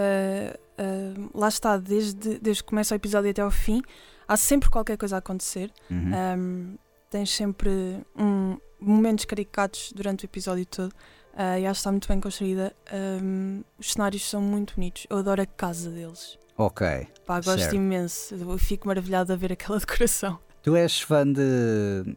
[0.79, 3.83] ah, lá está, desde, desde que começa o episódio até ao fim,
[4.27, 5.71] há sempre qualquer coisa a acontecer.
[5.91, 6.11] Uhum.
[6.39, 6.79] Um,
[7.11, 7.71] tens sempre
[8.17, 10.93] um, momentos caricatos durante o episódio todo
[11.37, 12.73] ah, e acho que está muito bem construída.
[12.93, 15.07] Um, os cenários são muito bonitos.
[15.09, 16.39] Eu adoro a casa deles.
[16.57, 16.87] Ok.
[17.25, 17.75] Pá, gosto Certo.
[17.77, 18.35] imenso.
[18.35, 20.39] Eu fico maravilhada a ver aquela decoração.
[20.63, 22.15] Tu és fã de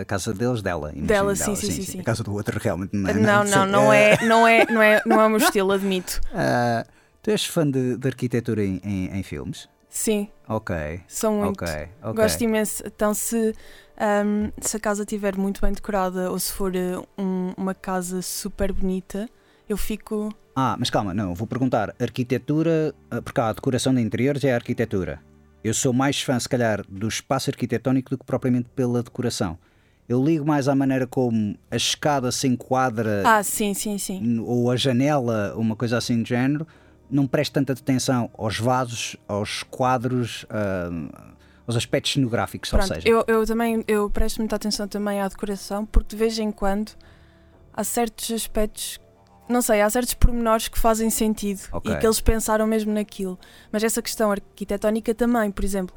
[0.00, 0.90] a casa deles, dela?
[0.90, 2.00] imagino, Dela, sim, sim, sim, sim.
[2.00, 3.14] A casa do outro realmente não é.
[3.14, 6.20] não, não, não é, não, é, não, é, não é o meu estilo, admito.
[6.34, 6.84] Ah,
[7.22, 9.66] tu és fã de, de arquitetura em, em, em filmes?
[9.96, 11.00] Sim, Ok.
[11.08, 11.64] sou muito.
[11.64, 11.88] Ok.
[12.02, 12.22] ok.
[12.22, 12.82] Gosto imenso.
[12.86, 13.54] Então, se,
[14.26, 18.20] um, se a casa estiver muito bem decorada ou se for uh, um- uma casa
[18.20, 19.26] super bonita,
[19.66, 20.28] eu fico.
[20.54, 21.94] Ah, mas calma, não, vou perguntar.
[21.98, 25.18] Arquitetura, ah, porque há a decoração de interiores é a arquitetura.
[25.64, 29.58] Eu sou mais fã, se calhar, do espaço arquitetónico do que propriamente pela decoração.
[30.06, 34.40] Eu ligo mais à maneira como a escada se enquadra Ah, sim, sim, sim.
[34.40, 36.66] ou a janela, uma coisa assim do género,
[37.10, 40.90] não preste tanta atenção aos vasos, aos quadros, ah,
[41.66, 43.08] aos aspectos cenográficos, ou Pronto, seja.
[43.08, 46.92] eu, eu também eu presto muita atenção também à decoração porque de vez em quando
[47.72, 49.00] há certos aspectos
[49.48, 51.92] não sei, há certos pormenores que fazem sentido Ok.
[51.92, 53.38] e que eles pensaram mesmo naquilo.
[53.70, 55.94] Mas essa questão arquitetónica também, por exemplo,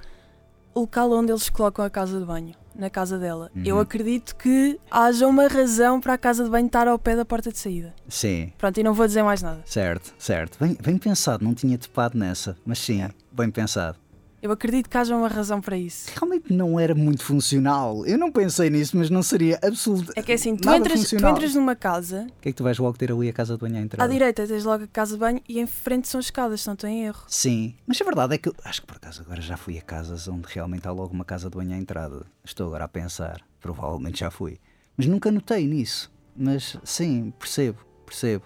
[0.74, 3.52] o local onde eles colocam a casa de banho, na casa dela.
[3.56, 3.64] Uhum.
[3.66, 7.26] Eu acredito que haja uma razão para a casa de banho estar ao pé da
[7.26, 7.94] porta de saída.
[8.08, 9.62] Sim, Pronto, e não vou dizer mais nada.
[9.66, 10.58] certo, certo.
[10.60, 13.98] Bem, bem pensado, não tinha topado nessa, mas sim, bem pensado.
[14.42, 16.10] Eu acredito que haja uma razão para isso.
[16.16, 18.06] Realmente não era muito funcional.
[18.06, 20.14] Eu não pensei nisso, mas não seria absoluto.
[20.16, 21.32] É que é assim, tu entras, tu funcional.
[21.32, 23.60] entras numa casa, O que é que tu vais logo ter ali a casa de
[23.60, 24.12] banho à à entrada?
[24.12, 26.90] direita tens logo a casa de banho e em frente são escadas, se não estou
[26.90, 27.24] em erro.
[27.28, 29.82] Sim, mas a verdade é que eu acho que por acaso agora já fui a
[29.82, 32.26] casas onde realmente há logo uma casa de banho à entrada.
[32.44, 34.58] Estou agora a pensar, provavelmente já fui.
[34.96, 36.12] Mas nunca notei nisso.
[36.36, 38.46] Mas sim, percebo, percebo.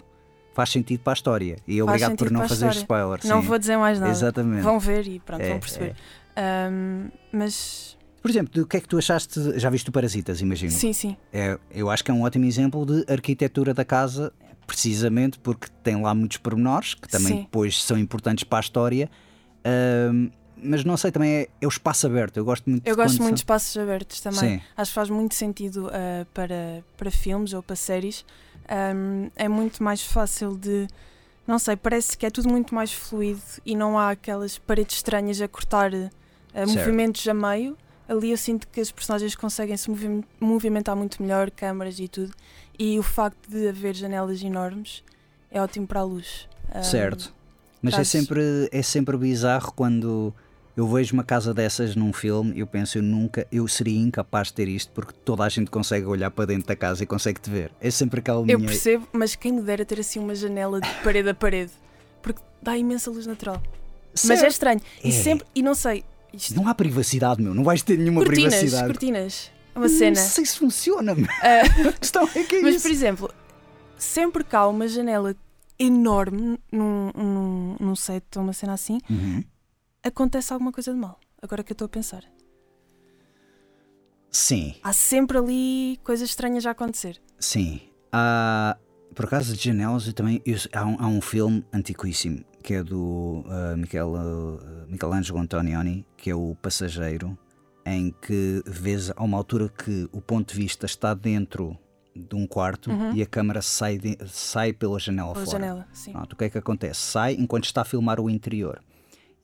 [0.54, 1.56] Faz sentido para a história.
[1.66, 3.20] E obrigado por não fazer spoiler.
[3.24, 3.48] Não sim.
[3.48, 4.10] vou dizer mais nada.
[4.12, 4.62] Exatamente.
[4.62, 5.94] Vão ver e pronto, É, vão perceber.
[6.36, 9.58] Ahm, mas Por exemplo, do que é que tu achaste?
[9.58, 10.70] Já viste o Parasitas, imagino.
[10.72, 11.16] sim, sim.
[11.32, 14.32] É, eu acho que é um ótimo exemplo de arquitetura da casa,
[14.66, 17.40] precisamente porque tem lá muitos pormenores que também Sim.
[17.42, 19.10] depois são importantes para a história.
[19.64, 22.38] Ahm, mas não sei, também é, é o espaço aberto.
[22.38, 24.58] Eu gosto muito Eu de gosto muito de espaços abertos também.
[24.58, 24.60] Sim.
[24.76, 28.24] Acho que faz muito sentido ah, para, para filmes ou para séries.
[28.68, 30.86] Ahm, é muito mais fácil de.
[31.46, 35.40] Não sei, parece que é tudo muito mais fluido e não há aquelas paredes estranhas
[35.42, 36.68] a cortar Certo.
[36.70, 37.76] movimentos a meio.
[38.08, 42.32] Ali eu sinto que as personagens conseguem se movi- movimentar muito melhor, câmaras e tudo.
[42.78, 45.02] E o facto de haver janelas enormes
[45.50, 46.48] é ótimo para a luz.
[46.72, 47.32] Ahm, Certo.
[47.82, 50.34] Mas é sempre, é sempre bizarro quando
[50.76, 54.54] eu vejo uma casa dessas num filme, eu penso, eu nunca, eu seria incapaz de
[54.54, 57.48] ter isto porque toda a gente consegue olhar para dentro da casa e consegue te
[57.50, 57.70] ver.
[57.80, 58.68] É sempre aquela Eu minha.
[58.68, 61.72] percebo, mas quem me dera ter assim uma janela de parede a parede.
[62.22, 63.62] Porque dá imensa luz natural.
[64.14, 64.52] Mas é Certo.
[64.52, 64.80] estranho.
[65.02, 65.08] É.
[65.08, 67.54] E sempre, e não sei, isto, Não há privacidade, meu.
[67.54, 68.86] Não vais ter nenhuma cortinas, privacidade.
[68.88, 69.50] cortinas.
[69.76, 70.20] Uma cena.
[70.20, 71.26] Não sei se funciona, meu.
[72.00, 72.82] Questão é que é mas, isso.
[72.82, 73.30] por exemplo,
[73.98, 75.34] sempre que há uma janela
[75.78, 79.42] enorme num, num, num set ou uma cena assim, Uhum.
[80.04, 81.18] Acontece alguma coisa de mal.
[81.42, 82.22] Agora que eu estou a pensar.
[84.30, 87.20] Sim, Há sempre ali coisas estranhas a acontecer.
[87.38, 87.80] sim.
[88.16, 88.76] Há,
[89.14, 90.40] por acaso de janelas, também.
[90.72, 96.30] há, um, há um filme antiquíssimo que é do uh, Michel, uh, Michelangelo Antonioni, que
[96.30, 97.36] é o Passageiro,
[97.84, 101.76] em que vês a uma altura que o ponto de vista está dentro
[102.16, 105.58] de um quarto e a câmara sai, de- sai pela janela Pela fora.
[105.58, 106.12] janela, sim.
[106.12, 107.00] Pronto, o que é que acontece?
[107.00, 108.80] Sai enquanto está a filmar o interior.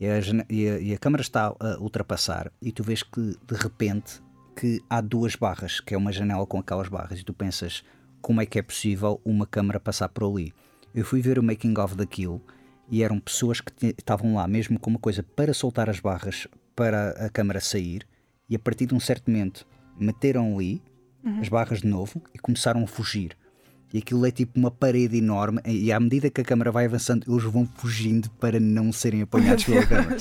[0.01, 3.55] E a, e a- e a câmara está a ultrapassar e tu vês que de
[3.55, 4.23] repente
[4.57, 7.85] que há duas barras, que é uma janela com aquelas barras, e tu pensas
[8.21, 10.53] como é que é possível uma câmara passar por ali.
[10.95, 12.43] Eu fui ver o making of daquilo
[12.91, 17.11] e eram pessoas que estavam lá mesmo com uma coisa para soltar as barras para
[17.27, 18.07] a câmara sair
[18.49, 19.67] e a partir de um certo momento
[19.99, 20.83] meteram ali
[21.41, 23.37] as barras de novo e começaram a fugir.
[23.93, 27.25] E aquilo é tipo uma parede enorme, e à medida que a câmara vai avançando,
[27.29, 30.17] eles vão fugindo para não serem apanhados pela câmara.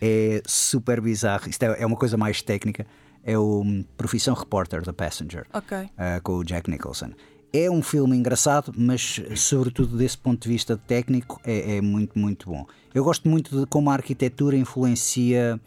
[0.00, 1.48] É super bizarro.
[1.48, 2.86] Isto é, é uma coisa mais técnica.
[3.24, 5.76] É o hum, Profissão Reporter da Passenger, Ok.
[5.96, 7.10] ah, com o Jack Nicholson.
[7.52, 12.50] É um filme engraçado, mas sobretudo desse ponto de vista técnico é, é muito, muito
[12.50, 12.66] bom.
[12.94, 15.58] Eu gosto muito de como a arquitetura influencia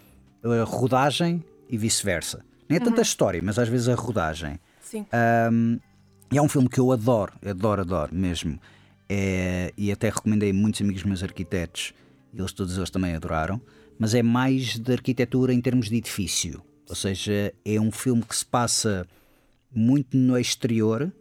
[0.43, 2.45] a rodagem e vice-versa.
[2.69, 4.59] Nem é tanta história, mas às vezes a rodagem.
[4.81, 5.05] Sim.
[5.51, 5.79] Um,
[6.32, 8.60] e é um filme que eu adoro, adoro, adoro mesmo.
[9.10, 11.94] É, e até recomendei a muitos amigos meus arquitetos,
[12.34, 13.60] e eles todos eles também adoraram.
[14.00, 16.62] Mas é mais de arquitetura em termos de edifício.
[16.88, 19.06] Ou seja, é um filme que se passa
[19.74, 21.12] muito no exterior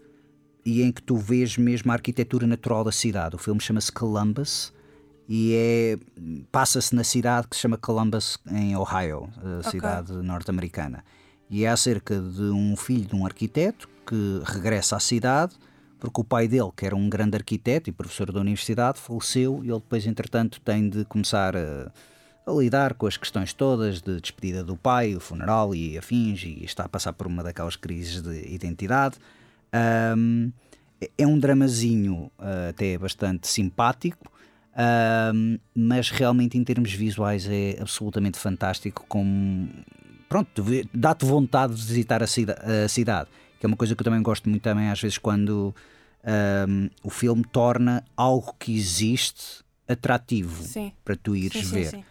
[0.64, 3.34] e em que tu vês mesmo a arquitetura natural da cidade.
[3.34, 4.72] O filme chama-se Columbus
[5.28, 5.98] e é
[6.50, 9.70] passa-se na cidade que se chama Columbus em Ohio, a Ok.
[9.70, 11.04] cidade norte-americana.
[11.48, 15.54] E é acerca de um filho de um arquiteto que regressa à cidade
[16.00, 19.68] porque o pai dele, que era um grande arquiteto e professor da universidade, faleceu e
[19.68, 21.92] ele depois, entretanto, tem de começar a,
[22.46, 26.64] a lidar com as questões todas de despedida do pai, o funeral e afins, e
[26.64, 29.18] está a passar por uma daquelas crises de identidade.
[29.72, 30.50] Ahm,
[31.16, 34.32] é um dramazinho ah, até bastante simpático,
[35.74, 39.04] mas realmente em termos visuais é absolutamente fantástico.
[39.06, 39.68] Com,
[40.30, 43.28] pronto, dá-te vontade de visitar a, cida- a cidade,
[43.60, 45.72] que é uma coisa que eu também gosto muito também às vezes quando
[46.24, 50.92] ahm, o filme torna algo que existe atrativo Sim.
[51.04, 51.90] para tu ires Sim, sim, ver.
[51.90, 52.04] sim.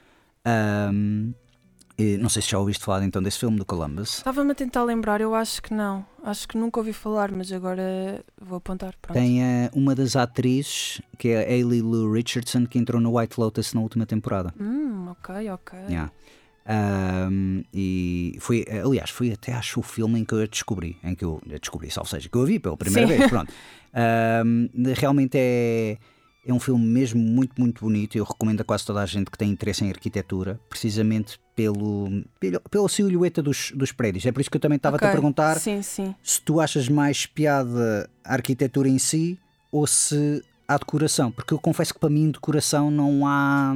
[2.00, 4.20] E não sei se já ouviste falar então desse filme do Columbus.
[4.20, 6.06] Estava-me a tentar lembrar, eu acho que não.
[6.24, 8.96] Acho que nunca ouvi falar, mas agora vou apontar.
[9.02, 9.18] Pronto.
[9.18, 13.38] Tem eh, uma das atrizes, que é a Hailey Lou Richardson, que entrou no White
[13.38, 14.54] Lotus na última temporada.
[14.58, 15.78] Hum, ok, ok.
[15.90, 16.10] Yeah.
[16.72, 21.16] Um, e foi, aliás, foi até acho o filme em que eu a descobri, em
[21.16, 23.18] que eu a descobri, ou seja, que eu a vi pela primeira Sim.
[23.18, 23.30] vez.
[23.30, 23.52] Pronto.
[24.46, 25.98] Um, realmente é,
[26.46, 28.16] é um filme mesmo muito, muito bonito.
[28.16, 32.60] Eu recomendo a quase toda a gente que tem interesse em arquitetura, precisamente pelo, pelo
[32.70, 34.26] pela silhueta dos, dos prédios.
[34.28, 35.16] É por isso que eu também estava-te a Ok.
[35.16, 36.14] perguntar Sim, sim.
[36.22, 39.40] se tu achas mais piada a arquitetura em si
[39.72, 43.74] ou se há decoração, porque eu confesso que para mim decoração não há.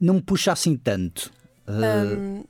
[0.00, 1.30] não me puxa assim tanto.
[1.68, 2.44] Uh,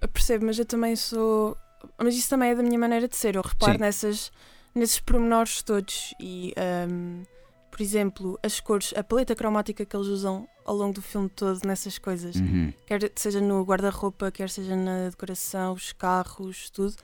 [0.00, 1.56] eu percebo, mas eu também sou.
[1.98, 3.36] Mas isso também é da minha maneira de ser.
[3.36, 3.78] Eu reparo Sim.
[3.78, 4.32] nessas,
[4.74, 6.14] nesses pormenores todos.
[6.20, 6.54] E,
[6.88, 7.22] hum,
[7.70, 11.60] por exemplo, as cores, a paleta cromática que eles usam ao longo do filme todo
[11.64, 12.36] nessas coisas.
[12.36, 12.72] uhum.
[12.86, 16.94] Quer seja no guarda-roupa, quer seja na decoração, os carros, tudo.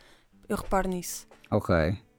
[0.48, 1.26] Eu reparo nisso.
[1.50, 1.74] Ok.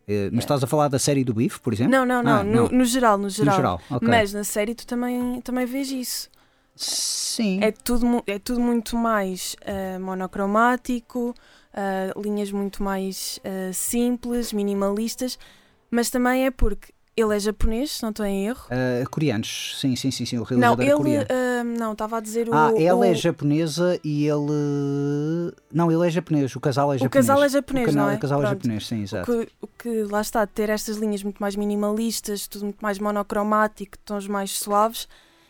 [0.07, 1.91] Eh, mas estás a falar da série do Bife, por exemplo?
[1.91, 2.39] Não, não, não.
[2.39, 2.69] Ah, no, não.
[2.69, 3.51] no geral, no geral.
[3.53, 4.07] No geral, ok.
[4.07, 6.29] Mas na série tu também, também vês isso.
[6.81, 7.59] Sim.
[7.61, 11.35] É tudo, é tudo muito mais ah, monocromático,
[11.73, 15.37] ah, linhas muito mais ah, simples, minimalistas,
[15.91, 18.65] mas também é porque ele é japonês, se não estou em erro.
[18.67, 20.37] Uh, coreanos, sim, sim, sim, sim.
[20.37, 20.95] O Não, realizador é ele.
[20.95, 21.27] coreano.
[21.29, 22.53] ah, não, estava a dizer o.
[22.53, 25.53] Ah, ela o, é japonesa e ele.
[25.69, 27.27] Não, ele é japonês, o casal é o japonês.
[27.27, 28.15] casal é japonês, o canal- não é?
[28.15, 28.55] O casal é Pronto.
[28.55, 29.25] japonês, sim, O exato.
[29.25, 33.97] que, o que lá está, ter estas linhas muito mais minimalistas, tudo muito mais monocromático,
[34.05, 35.05] tons mais suaves,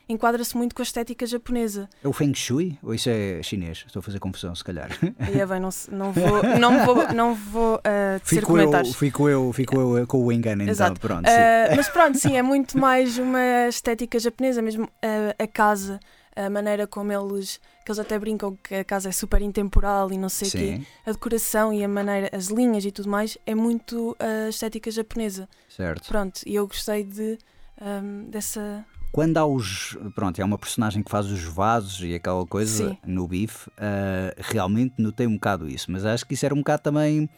[0.10, 1.88] enquadra-se muito com a estética japonesa.
[2.04, 2.78] É o Feng Shui?
[2.84, 3.84] Ou isso é chinês?
[3.86, 4.90] Estou a fazer confusão, se calhar.
[5.20, 7.78] É bem, não, não vou, não vou, não vou
[8.24, 8.96] tecer Fico eu, comentários.
[8.96, 10.72] fico, eu, fico eu com o engano, então.
[10.72, 11.00] Exato.
[11.00, 11.28] Pronto.
[11.28, 16.00] Ah, mas pronto, sim, é muito mais uma estética japonesa, mesmo ah, a casa,
[16.36, 20.18] a maneira como eles, que eles até brincam que a casa é super intemporal e
[20.18, 20.82] não sei o quê.
[21.06, 25.48] A decoração e a maneira, as linhas e tudo mais, é muito a estética japonesa.
[25.70, 26.08] certo.
[26.08, 27.38] Pronto, e eu gostei de
[27.80, 28.84] ahm, dessa.
[29.12, 29.98] Quando há os.
[30.14, 32.98] Pronto, é uma personagem que faz os vasos e aquela coisa Sim.
[33.06, 36.84] no bife, ah, realmente notei um bocado isso, mas acho que isso era um bocado
[36.84, 37.30] também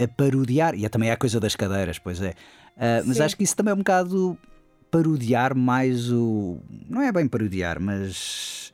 [0.00, 2.34] a parodiar, e é também a coisa das cadeiras, pois é.
[2.76, 3.22] Ah, mas Sim.
[3.24, 4.38] acho que isso também é um bocado
[4.90, 6.58] parodiar mais o.
[6.88, 8.72] Não é bem parodiar, mas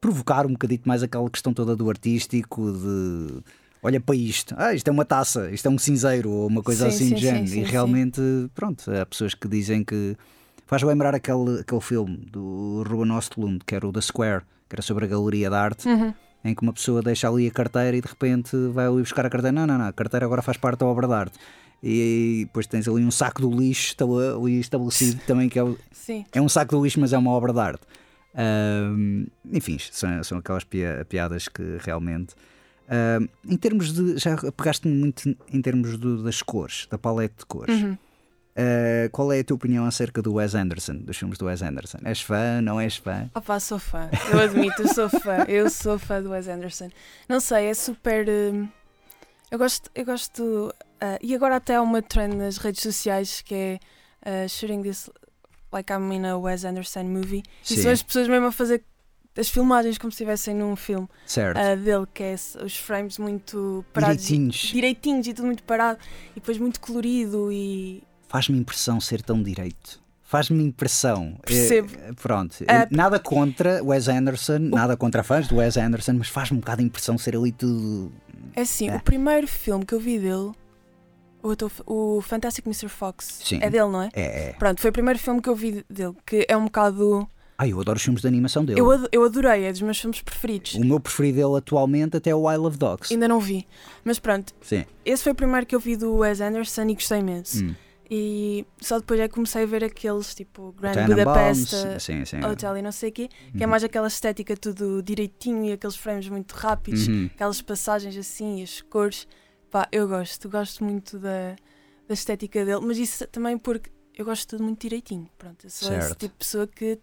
[0.00, 3.42] provocar um bocadinho mais aquela questão toda do artístico, de.
[3.82, 6.90] Olha para isto, ah, isto é uma taça, isto é um cinzeiro, ou uma coisa
[6.90, 7.54] Sim, assim sim, de género.
[7.54, 8.20] e realmente,
[8.54, 10.16] pronto, há pessoas que dizem que.
[10.68, 14.82] Faz lembrar aquele, aquele filme do Ruben Östlund, que era o The Square, que era
[14.82, 16.12] sobre a galeria de arte, Uhum.
[16.44, 19.30] em que uma pessoa deixa ali a carteira e de repente vai ali buscar a
[19.30, 19.50] carteira.
[19.52, 21.38] Não, não, não, a carteira agora faz parte da obra de arte.
[21.82, 23.94] E depois tens ali um saco do lixo
[24.36, 26.24] ali estabelecido também, que é, Sim.
[26.32, 27.82] é um saco do lixo, mas é uma obra de arte.
[28.34, 32.34] Ahm, enfim, são, são aquelas pia- piadas que realmente.
[32.88, 34.18] ahm, em termos de.
[34.18, 37.80] Já pegaste muito em termos das cores, da paleta de cores.
[37.82, 37.96] Uhum.
[38.58, 41.98] Ah, qual é a tua opinião acerca do Wes Anderson, dos filmes do Wes Anderson?
[42.04, 42.60] És fã?
[42.60, 43.30] Não és fã?
[43.32, 44.10] Opa, sou fã.
[44.32, 45.44] Eu admito, eu sou fã.
[45.46, 46.90] Eu sou fã do Wes Anderson.
[47.28, 48.26] Não sei, é super.
[48.28, 48.68] hum,
[49.50, 49.88] eu gosto.
[49.94, 53.78] Eu gosto ah, e agora até há uma trend nas redes sociais que é
[54.24, 55.08] ah, shooting this
[55.72, 57.44] like I'm in a Wes Anderson movie.
[57.62, 57.82] E Sim.
[57.82, 58.82] são as pessoas mesmo a fazer
[59.36, 61.56] as filmagens como se estivessem num filme Certo.
[61.56, 64.26] ah, dele, que é os frames muito parados.
[64.26, 64.56] Direitinhos.
[64.56, 66.00] Direitinhos e tudo muito parado.
[66.32, 68.02] E depois muito colorido e.
[68.28, 70.00] Faz-me impressão ser tão direito.
[70.22, 71.38] Faz-me impressão.
[71.44, 71.88] Percebo.
[71.98, 72.56] Eh, pronto.
[72.68, 76.60] Ah, Eh, nada contra Wes Anderson, nada contra fãs do Wes Anderson, mas faz-me um
[76.60, 78.12] bocado a impressão ser ali tudo.
[78.54, 78.96] É assim, É.
[78.96, 80.52] o primeiro filme que eu vi dele,
[81.42, 81.54] o,
[81.86, 82.88] o Fantastic Mr.
[82.90, 83.60] Fox, Sim.
[83.62, 84.10] é dele, não é?
[84.12, 84.52] É, é.
[84.52, 87.26] Pronto, foi o primeiro filme que eu vi dele, que é um bocado.
[87.56, 88.78] Ai, eu adoro os filmes de animação dele.
[89.10, 90.74] Eu adorei, é dos meus filmes preferidos.
[90.74, 93.12] O meu preferido dele atualmente até é o I Love Dogs.
[93.12, 93.66] Ainda não vi.
[94.04, 94.84] Mas pronto, Sim.
[95.06, 97.64] esse foi o primeiro que eu vi do Wes Anderson e gostei imenso.
[97.64, 97.74] Hum.
[98.10, 102.42] E só depois é que comecei a ver aqueles tipo Grand Budapest, Sim, sim.
[102.44, 103.70] Hotel e não sei o quê, que é Uhum.
[103.70, 107.28] mais aquela estética tudo direitinho e aqueles frames muito rápidos, Uhum.
[107.34, 109.26] aquelas passagens assim, as cores.
[109.70, 111.54] Pá, eu gosto, gosto muito da,
[112.06, 115.28] da estética dele, mas isso também porque eu gosto de tudo muito direitinho.
[115.36, 116.18] Pronto, eu sou esse Certo.
[116.20, 116.98] tipo de pessoa que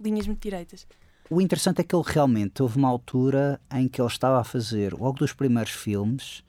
[0.00, 0.86] linhas muito direitas.
[1.28, 4.94] O interessante é que ele realmente houve uma altura em que ele estava a fazer,
[4.94, 6.42] logo dos primeiros filmes,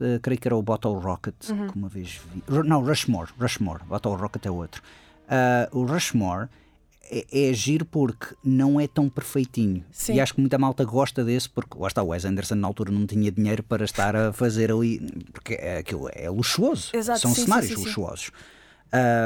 [0.00, 1.68] eh, creio que era o Bottle Rocket, Uhum.
[1.68, 2.42] que uma vez vi.
[2.48, 4.82] Ru- Não, Rushmore, Rushmore, Bottle Rocket é outro.
[5.28, 6.48] Ah, o Rushmore
[7.10, 9.84] é, é giro porque não é tão perfeitinho.
[9.90, 10.14] Sim.
[10.14, 12.90] E acho que muita malta gosta desse, porque lá está, o Wes Anderson na altura
[12.90, 15.00] não tinha dinheiro para estar a fazer ali,
[15.32, 16.90] porque é, aquilo é luxuoso.
[16.94, 17.76] Exato, São sim, cenários sim.
[17.84, 18.30] luxuosos.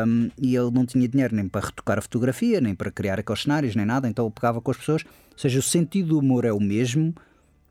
[0.06, 3.42] Um, e ele não tinha dinheiro nem para retocar a fotografia, nem para criar aqueles
[3.42, 5.02] cenários, nem nada, então ele pegava com as pessoas.
[5.32, 7.12] Ou seja, o sentido do humor é o mesmo,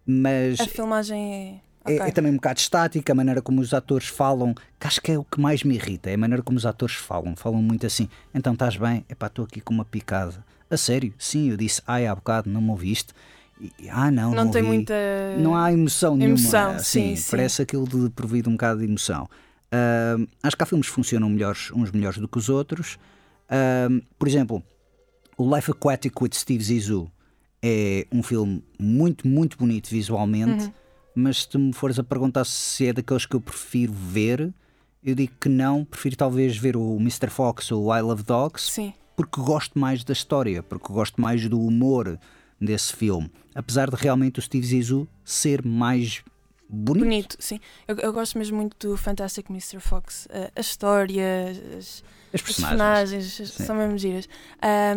[0.05, 1.64] mas A filmagem é.
[1.85, 2.07] É, ok.
[2.07, 5.17] é também um bocado estática, a maneira como os atores falam, que acho que é
[5.19, 7.35] o que mais me irrita, é a maneira como os atores falam.
[7.35, 9.05] Falam muito assim, então estás bem?
[9.09, 10.43] Epá, estou aqui com uma picada.
[10.69, 11.13] A sério?
[11.17, 13.13] Sim, eu disse ai há bocado, não me ouviste.
[13.61, 14.67] E- ah, não, Não, não, tem vi.
[14.67, 14.93] muita.
[15.37, 16.33] Não há emoção nenhuma.
[16.39, 17.31] Emoção, sim, sim.
[17.31, 19.29] Parece aquilo de provido um bocado de emoção.
[19.71, 22.97] Ah, acho que há filmes que funcionam melhores, uns melhores do que os outros.
[23.49, 24.63] Ah, por exemplo,
[25.37, 27.09] o Life Aquatic with Steve Zissou
[27.61, 30.73] é um filme muito, muito bonito visualmente, Uhum.
[31.15, 34.53] Mas se tu me fores a perguntar se é daqueles que eu prefiro ver,
[35.03, 37.29] eu digo que não, prefiro talvez ver o Mr.
[37.29, 38.93] Fox ou o I Love Dogs, Sim.
[39.15, 42.19] porque gosto mais da história, porque gosto mais do humor
[42.59, 43.31] desse filme.
[43.53, 46.23] Apesar de realmente o Steve Zissou ser mais
[46.67, 47.03] bonito.
[47.03, 47.59] Bonito, sim.
[47.87, 49.79] Eu, eu gosto mesmo muito do Fantastic Mr.
[49.79, 50.27] Fox.
[50.31, 52.03] A, a história, as, As
[52.33, 53.11] as personagens.
[53.11, 53.63] personagens, Sim.
[53.65, 54.27] são mesmo giras.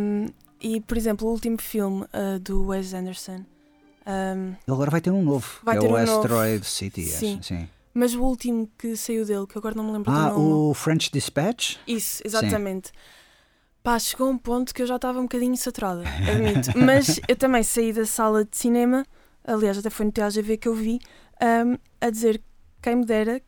[0.01, 0.27] Um,
[0.61, 3.45] e, por exemplo, o último filme uh, do Wes Anderson.
[4.09, 6.13] Um, Ele agora vai ter um novo, Vai que ter é o um novo.
[6.13, 7.03] Asteroid City.
[7.03, 7.41] acho, Sim.
[7.43, 7.69] sim.
[7.95, 10.71] mas o último que saiu dele, que eu agora não me lembro Ah, do nome.
[10.71, 11.77] o French Dispatch?
[11.87, 12.91] Isso, exatamente.
[13.83, 16.71] Pá, chegou um ponto que eu já estava um bocadinho saturada, admito.
[16.77, 19.05] Mas eu também saí da sala de cinema,
[19.45, 20.99] aliás, até foi no TAGV que eu vi,
[21.41, 22.43] um, a dizer
[22.83, 23.41] quem me dera,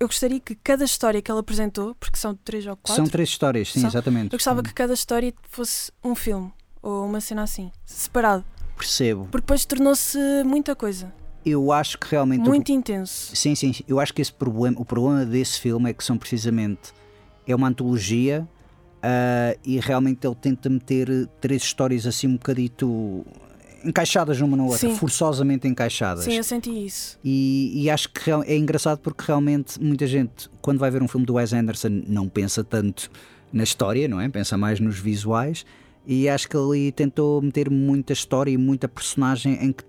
[0.00, 3.28] eu gostaria que cada história que ela apresentou, porque são três ou quatro, São três
[3.30, 4.32] histórias, sim, São- exatamente.
[4.32, 8.44] eu gostava que cada história fosse um filme ou uma cena assim, separado,
[8.78, 9.24] Percebo.
[9.30, 11.12] porque depois tornou-se muita coisa,
[11.44, 12.42] Eu acho que realmente.
[12.42, 13.34] o- muito intenso.
[13.34, 16.92] Sim, sim, eu acho que esse problema, o problema desse filme é que são precisamente.
[17.46, 18.46] É uma antologia
[19.02, 21.08] ah, e realmente ele tenta meter
[21.40, 23.24] três histórias assim um bocadito
[23.84, 24.96] encaixadas uma na outra, Sim.
[24.96, 26.24] forçosamente encaixadas.
[26.24, 27.18] Sim, eu senti isso.
[27.24, 31.24] E, e acho que é engraçado porque realmente muita gente, quando vai ver um filme
[31.24, 33.08] do Wes Anderson, não pensa tanto
[33.52, 34.28] na história, não é?
[34.28, 35.64] Pensa mais nos visuais.
[36.10, 39.84] E acho que ali tentou meter muita história e muita personagem em que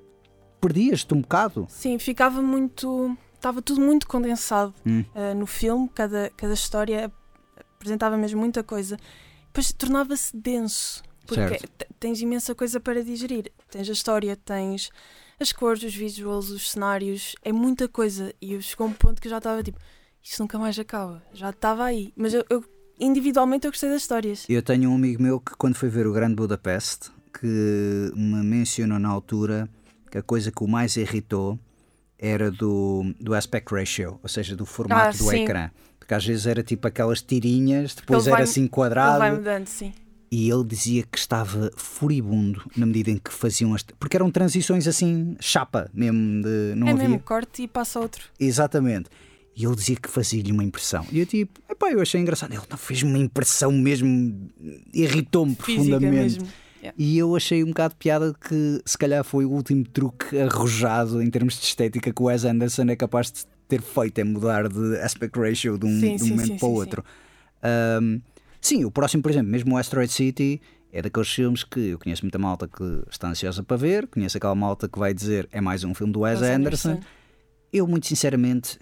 [0.59, 1.65] perdias-te um bocado.
[1.69, 3.17] Sim, ficava muito.
[3.33, 5.05] Estava tudo muito condensado Hum.
[5.15, 7.09] uh, no filme, cada, cada história
[7.77, 8.97] apresentava mesmo muita coisa.
[9.45, 11.57] Depois tornava-se denso, porque
[12.01, 13.49] tens imensa coisa para digerir.
[13.71, 14.89] Tens a história, tens
[15.39, 18.33] as cores, os visuals, os cenários, é muita coisa.
[18.41, 19.79] E eu chegou a um ponto que eu já estava tipo,
[20.21, 21.23] isto nunca mais acaba.
[21.31, 22.11] Já estava aí.
[22.17, 22.65] Mas eu, eu-
[22.99, 24.45] individualmente eu gostei das histórias.
[24.49, 28.99] Eu tenho um amigo meu que, quando foi ver o Grande Budapeste, que me mencionou
[28.99, 29.69] na altura
[30.11, 31.59] que a coisa que o mais irritou
[32.17, 35.43] era do, do aspect ratio, ou seja, do formato Ah, do sim.
[35.43, 35.69] ecrã.
[35.99, 39.19] Porque às vezes era tipo aquelas tirinhas, depois Ele era assim Ele quadrado.
[39.19, 39.93] vai mudando, sim.
[40.31, 43.81] E ele dizia que estava furibundo na medida em que faziam as.
[43.83, 47.09] Porque eram transições assim, chapa mesmo, de, não é havia.
[47.09, 48.23] mesmo, corte e passa outro.
[48.39, 49.09] Exatamente.
[49.59, 51.05] E ele dizia que fazia-lhe uma impressão.
[51.11, 52.53] E eu tipo, epá, eu achei engraçado.
[52.53, 54.49] Ele não fez uma impressão mesmo,
[54.93, 56.39] irritou-me profundamente.
[56.39, 56.47] mesmo.
[56.97, 61.21] E eu achei um bocado de piada que se calhar foi o último truque arrojado
[61.21, 64.69] em termos de estética que o Wes Anderson é capaz de ter feito, é mudar
[64.69, 67.03] de aspect ratio de um, Sim, de um sim, momento sim, para o outro.
[67.61, 68.21] Ahm,
[68.61, 70.61] sim, o próximo, por exemplo, mesmo o Asteroid City,
[70.93, 74.55] é daqueles filmes que eu conheço muita malta que está ansiosa para ver, conheço aquela
[74.55, 76.91] malta que vai dizer é mais um filme do Wes Wes Anderson.
[76.91, 77.07] Anderson.
[77.73, 78.79] Eu, muito sinceramente,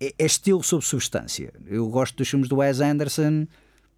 [0.00, 1.52] é, é estilo sob substância.
[1.66, 3.46] Eu gosto dos filmes do Wes Anderson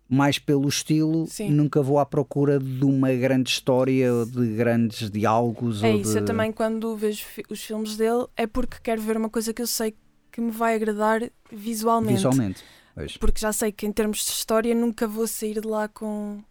[0.09, 1.51] mais pelo estilo, Sim.
[1.51, 5.82] nunca vou à procura de uma grande história ou de grandes diálogos.
[5.82, 6.18] É isso, de...
[6.18, 9.66] eu também quando vejo os filmes dele é porque quero ver uma coisa que eu
[9.66, 9.95] sei
[10.30, 12.16] que me vai agradar visualmente.
[12.16, 12.64] Visualmente.
[12.95, 16.43] Pois, Porque já sei que em termos de história nunca vou sair de lá com.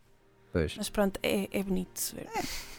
[0.53, 0.75] Pois.
[0.77, 2.27] Mas pronto, é, é bonito de se ver.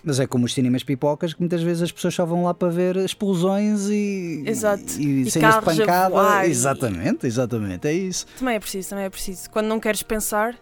[0.03, 2.69] Mas é como os cinemas pipocas que muitas vezes as pessoas só vão lá para
[2.69, 4.85] ver explosões e, Exato.
[4.99, 6.15] e, E cenas de pancada.
[6.15, 8.27] voar e- Exatamente, exatamente, é isso.
[8.39, 9.51] Também é preciso, também é preciso.
[9.51, 10.55] Quando não queres pensar,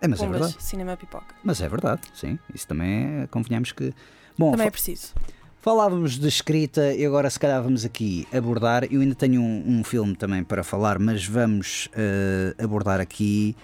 [0.00, 0.56] É, mas é verdade.
[0.58, 1.34] cinema pipoca.
[1.44, 2.38] Mas é verdade, sim.
[2.54, 3.92] Isso também é, convenhamos que.
[4.38, 5.12] Bom, Também é preciso.
[5.60, 8.84] Falávamos de escrita e agora se calhar vamos aqui abordar.
[8.90, 13.56] Eu ainda tenho um, um filme também para falar, mas vamos eh, abordar aqui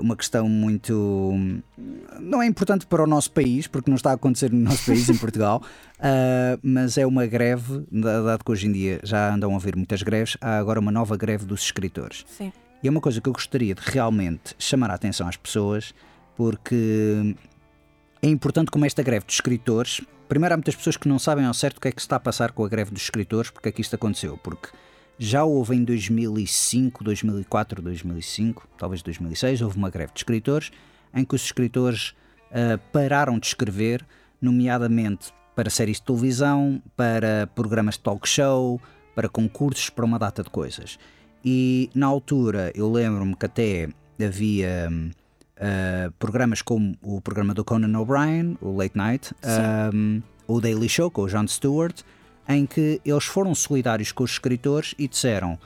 [0.00, 1.34] uma questão muito.
[2.20, 5.08] Não é importante para o nosso país, porque não está a acontecer no nosso país,
[5.08, 5.62] em Portugal,
[6.00, 9.74] eh, mas é uma greve, da- dado que hoje em dia já andam a haver
[9.76, 12.24] muitas greves, há agora uma nova greve dos escritores.
[12.28, 12.52] Sim.
[12.82, 15.94] E é uma coisa que eu gostaria de realmente chamar a atenção às pessoas,
[16.36, 17.34] porque
[18.22, 20.00] é importante como esta greve dos escritores.
[20.28, 22.16] Primeiro, há muitas pessoas que não sabem ao certo o que é que se está
[22.16, 24.38] a passar com a greve dos escritores, porque é que isto aconteceu.
[24.38, 24.68] Porque
[25.18, 30.70] já houve em 2005, 2004, 2005, talvez 2006, houve uma greve de escritores
[31.14, 32.14] em que os escritores
[32.50, 34.04] ah, pararam de escrever,
[34.40, 38.80] nomeadamente para séries de televisão, para programas de talk show,
[39.14, 40.98] para concursos, para uma data de coisas.
[41.44, 43.88] E na altura eu lembro-me que até
[44.24, 44.90] havia
[45.56, 49.34] ah, programas como o programa do Conan O'Brien, o Late Night,
[49.92, 52.02] hum, o Daily Show com o Jon Stewart,
[52.48, 55.58] em que eles foram solidários com os escritores e disseram: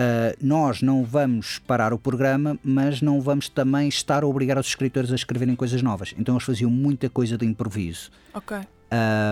[0.00, 4.66] ah, Nós não vamos parar o programa, mas não vamos também estar a obrigar os
[4.66, 6.14] escritores a escreverem coisas novas.
[6.18, 8.10] Então eles faziam muita coisa de improviso.
[8.32, 8.56] Ok.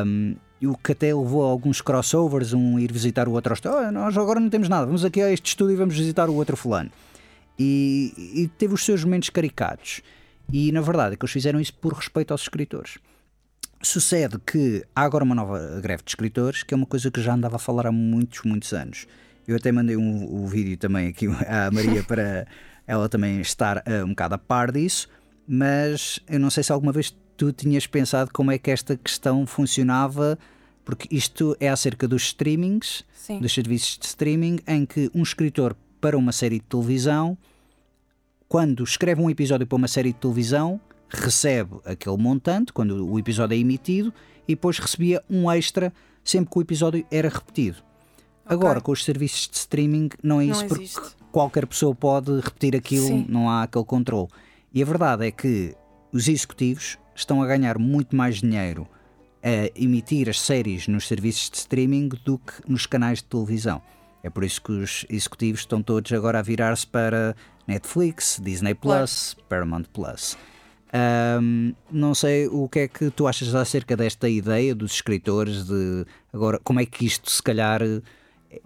[0.04, 3.54] Um, e o que até levou a alguns crossovers, um ir visitar o outro.
[3.64, 6.34] Oh, nós agora não temos nada, vamos aqui a este estúdio e vamos visitar o
[6.34, 6.90] outro fulano.
[7.58, 10.02] E, e teve os seus momentos caricatos.
[10.52, 12.98] E na verdade é que eles fizeram isso por respeito aos escritores.
[13.80, 17.34] Sucede que há agora uma nova greve de escritores, que é uma coisa que já
[17.34, 19.06] andava a falar há muitos, muitos anos.
[19.46, 22.46] Eu até mandei um, um vídeo também aqui à Maria para
[22.86, 25.08] ela também estar uh, um bocado a par disso,
[25.46, 29.46] mas eu não sei se alguma vez tu tinhas pensado como é que esta questão
[29.46, 30.38] funcionava,
[30.84, 33.38] porque isto é acerca dos streamings, Sim.
[33.38, 37.38] dos serviços de streaming, em que um escritor para uma série de televisão,
[38.48, 43.54] quando escreve um episódio para uma série de televisão, recebe aquele montante quando o episódio
[43.54, 44.12] é emitido
[44.46, 45.92] e depois recebia um extra
[46.24, 47.78] sempre que o episódio era repetido.
[48.44, 48.56] Ok.
[48.56, 51.16] Agora, com os serviços de streaming, não é Não isso porque existe.
[51.30, 53.26] qualquer pessoa pode repetir aquilo, Sim.
[53.28, 54.28] não há aquele controle.
[54.72, 55.74] E a verdade é que
[56.12, 58.86] os executivos estão a ganhar muito mais dinheiro
[59.42, 63.80] a emitir as séries nos serviços de streaming do que nos canais de televisão.
[64.22, 67.36] É por isso que os executivos estão todos agora a virar-se para
[67.66, 70.36] Netflix, Disney Plus, Paramount Plus.
[70.92, 76.06] Ahm, não sei o que é que tu achas acerca desta ideia dos escritores de
[76.32, 77.82] agora como é que isto se calhar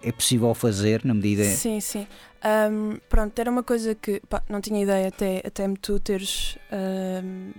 [0.01, 2.07] é possível fazer na medida Sim, sim.
[2.45, 6.57] Ahm, pronto, era uma coisa que pá, não tinha ideia até, até me tu teres
[6.71, 7.51] ahm,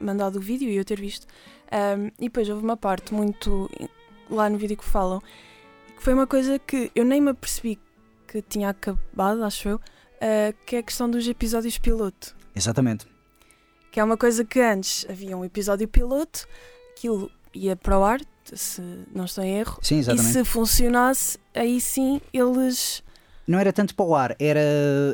[0.00, 1.26] mandado o vídeo e eu ter visto.
[1.70, 3.70] Ahm, e depois houve uma parte muito
[4.30, 5.20] lá no vídeo que falam
[5.96, 7.78] que foi uma coisa que eu nem me apercebi
[8.26, 9.80] que tinha acabado, acho eu,
[10.20, 12.34] ah, que é a questão dos episódios piloto.
[12.54, 13.06] exatamente
[13.94, 16.48] Que é uma coisa que antes havia um episódio piloto,
[16.90, 18.20] aquilo ia para o ar,
[18.52, 18.82] se
[19.14, 23.04] não estou em erro, sim e se funcionasse, aí sim eles.
[23.46, 24.60] não era tanto para o ar era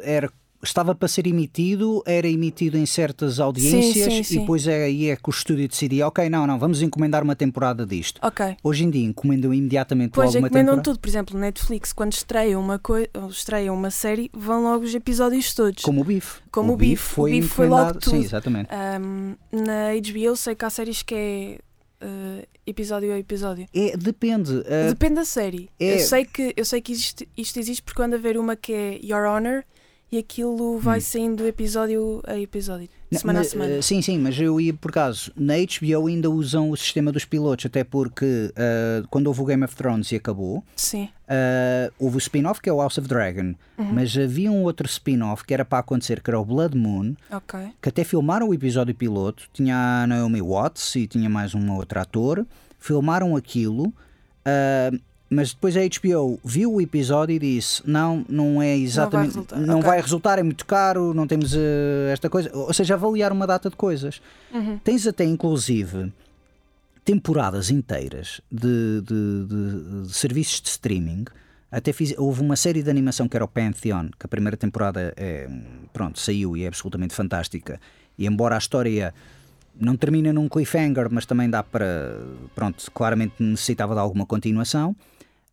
[0.02, 0.32] era
[0.62, 4.40] estava para ser emitido era emitido em certas audiências sim, e sim.
[4.40, 7.86] depois é aí é que o estúdio decidia ok não não vamos encomendar uma temporada
[7.86, 8.56] disto Ok.
[8.62, 12.12] hoje em dia encomendam imediatamente Pois logo uma encomendam temporada tudo, por exemplo, Netflix, quando
[12.12, 15.82] estreia uma, coi- estreia uma série, vão logo os episódios todos.
[15.82, 17.00] como o bife Como o Beef.
[17.00, 18.24] foi O foi logo encomendado sim tudo.
[18.24, 21.58] exatamente Ahm, na HBO sei que há séries que é
[22.02, 23.66] eh, episódio a episódio.
[23.74, 25.68] é, depende ah, Depende da série.
[25.78, 28.56] é- Eu sei que, eu sei que existe- isto existe porque ando a ver uma
[28.56, 29.64] que é Your Honor
[30.12, 31.02] e aquilo vai Hum.
[31.02, 33.72] saindo episódio a episódio, Não, semana mas, a semana.
[33.74, 35.30] eh, sim, sim, mas eu ia por caso.
[35.36, 39.64] Na HBO ainda usam o sistema dos pilotos, até porque eh, quando houve o Game
[39.64, 41.08] of Thrones e acabou, Sim.
[41.28, 43.92] eh, houve o spin-off que é o House of Dragon, Uhum.
[43.92, 47.58] mas havia um outro spin-off que era para acontecer, que era o Blood Moon, Ok.
[47.80, 49.44] que até filmaram o episódio piloto.
[49.52, 52.44] Tinha a Naomi Watts e tinha mais um outro ator.
[52.78, 53.92] Filmaram aquilo.
[54.44, 54.90] eh,
[55.30, 59.28] mas depois a HBO viu o episódio e disse: Não, não é exatamente.
[59.34, 59.88] resultar, Não ok.
[59.88, 62.50] vai resultar, é muito caro, não temos eh, esta coisa.
[62.52, 64.20] Ou seja, avaliar uma data de coisas.
[64.52, 64.78] Uhum.
[64.82, 66.12] Tens até, inclusive,
[67.04, 71.24] temporadas inteiras de, de- de- de serviços de streaming.
[71.72, 75.14] Até fiz, houve uma série de animação que era o Pantheon, que a primeira temporada
[75.16, 75.48] é,
[75.92, 77.80] pronto, saiu e é absolutamente fantástica.
[78.18, 79.14] E embora a história
[79.80, 82.18] não termina num cliffhanger, mas também dá para.
[82.56, 84.94] Pronto, claramente necessitava de alguma continuação.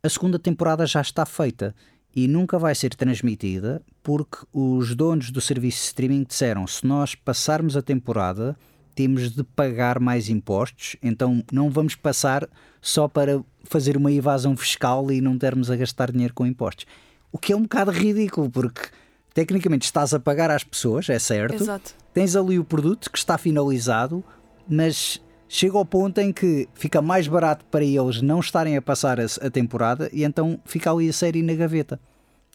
[0.02, 1.74] A segunda temporada já está feita
[2.14, 7.14] e nunca vai ser transmitida porque os donos do serviço de streaming disseram: se nós
[7.14, 8.56] passarmos a temporada,
[8.94, 12.48] temos de pagar mais impostos, então não vamos passar
[12.80, 16.86] só para fazer uma evasão fiscal e não termos a gastar dinheiro com impostos.
[17.30, 18.88] O que é um bocado ridículo, porque
[19.34, 21.94] tecnicamente estás a pagar às pessoas, é certo, Exato.
[22.12, 24.24] tens ali o produto que está finalizado,
[24.68, 29.18] mas chega ao ponto em que fica mais barato para eles não estarem a passar
[29.18, 31.98] a, a temporada e então fica ali a série na gaveta.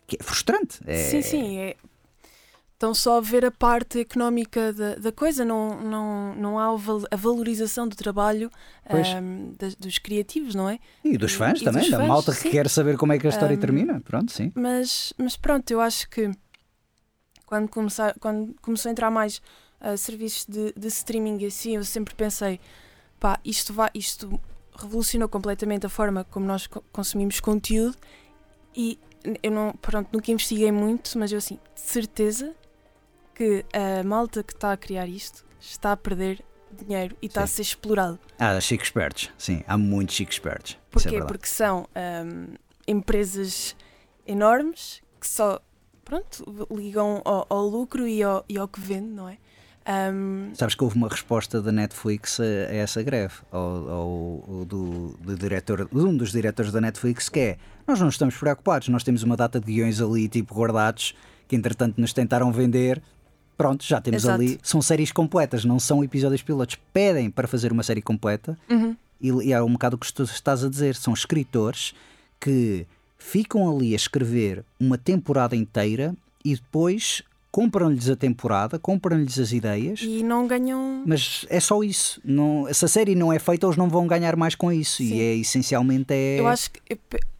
[0.05, 0.79] Que é frustrante.
[0.85, 1.57] É- Sim, sim.
[1.57, 1.75] É...
[2.73, 6.65] Estão só a ver a parte económica da, da coisa, não, não, não há
[7.09, 8.51] a valorização do trabalho
[9.57, 10.79] das- dos criativos, não é?
[11.01, 12.51] E dos E- fãs e também, dos da fãs, malta que sim.
[12.51, 14.01] quer saber como é que a história Um, termina.
[14.01, 14.51] Pronto, sim.
[14.53, 16.29] Mas, mas pronto, eu acho que
[17.45, 19.41] quando, começar, quando começou a entrar mais
[19.79, 22.59] ah, serviços de, de streaming e assim, eu sempre pensei,
[23.23, 24.37] pá, isto, vai, isto
[24.75, 27.95] revolucionou completamente a forma como nós co- consumimos conteúdo
[28.75, 28.99] e
[29.41, 32.53] eu não, pronto, nunca investiguei muito, mas eu assim, de certeza
[33.33, 37.47] que a malta que está a criar isto está a perder dinheiro e está a
[37.47, 37.53] Sim.
[37.55, 38.19] ser explorado.
[38.37, 40.73] Há chiques espertos, sim, há muitos chiques espertos.
[40.73, 41.09] É Porquê?
[41.11, 41.27] verdade.
[41.31, 42.55] Porque são ahm,
[42.85, 43.73] empresas
[44.27, 45.61] enormes que só
[46.03, 49.37] pronto, ligam ao, ao lucro e ao, e ao que vende, não é?
[49.85, 55.15] Ahm, Sabes que houve uma resposta da Netflix a, a essa greve, ao- ao do,
[55.19, 59.03] do diretor, de um dos diretores da Netflix, que é nós não estamos preocupados, nós
[59.03, 61.13] temos uma data de guiões ali tipo guardados
[61.47, 63.01] que entretanto nos tentaram vender.
[63.57, 64.41] Pronto, já temos Exato.
[64.41, 64.57] ali.
[64.63, 66.77] São séries completas, não são episódios pilotos.
[66.93, 70.23] Pedem para fazer uma série completa uhum, E, e é um bocado o que tu
[70.23, 70.95] estás a dizer.
[70.95, 71.93] São escritores
[72.39, 77.21] que ficam ali a escrever uma temporada inteira e depois
[77.53, 80.01] compram-lhes a temporada, compram-lhes as ideias.
[80.01, 81.03] E não ganham.
[81.05, 82.19] Mas é só isso.
[82.25, 84.97] Não, se a série não é feita, eles não vão ganhar mais com isso.
[84.97, 85.13] Sim.
[85.13, 86.39] E é essencialmente é.
[86.39, 86.81] Eu acho que.
[86.89, 86.97] Eu,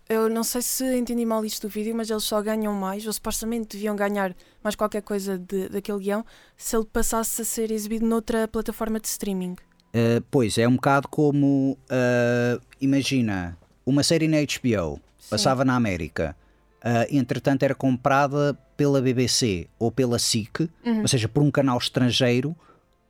[0.08, 3.12] eu não sei se entendi mal isto do vídeo, mas eles só ganham mais, ou
[3.12, 6.24] supostamente deviam ganhar mais qualquer coisa de, daquele guião,
[6.56, 9.54] se ele passasse a ser exibido noutra plataforma de streaming.
[9.96, 11.76] Uh, pois, é um bocado como.
[11.90, 16.36] Uh, imagina, uma série na HBO passava na América.
[16.84, 21.02] Uh, entretanto, era comprada pela BBC ou pela SIC, Uhum.
[21.02, 22.56] ou seja, por um canal estrangeiro,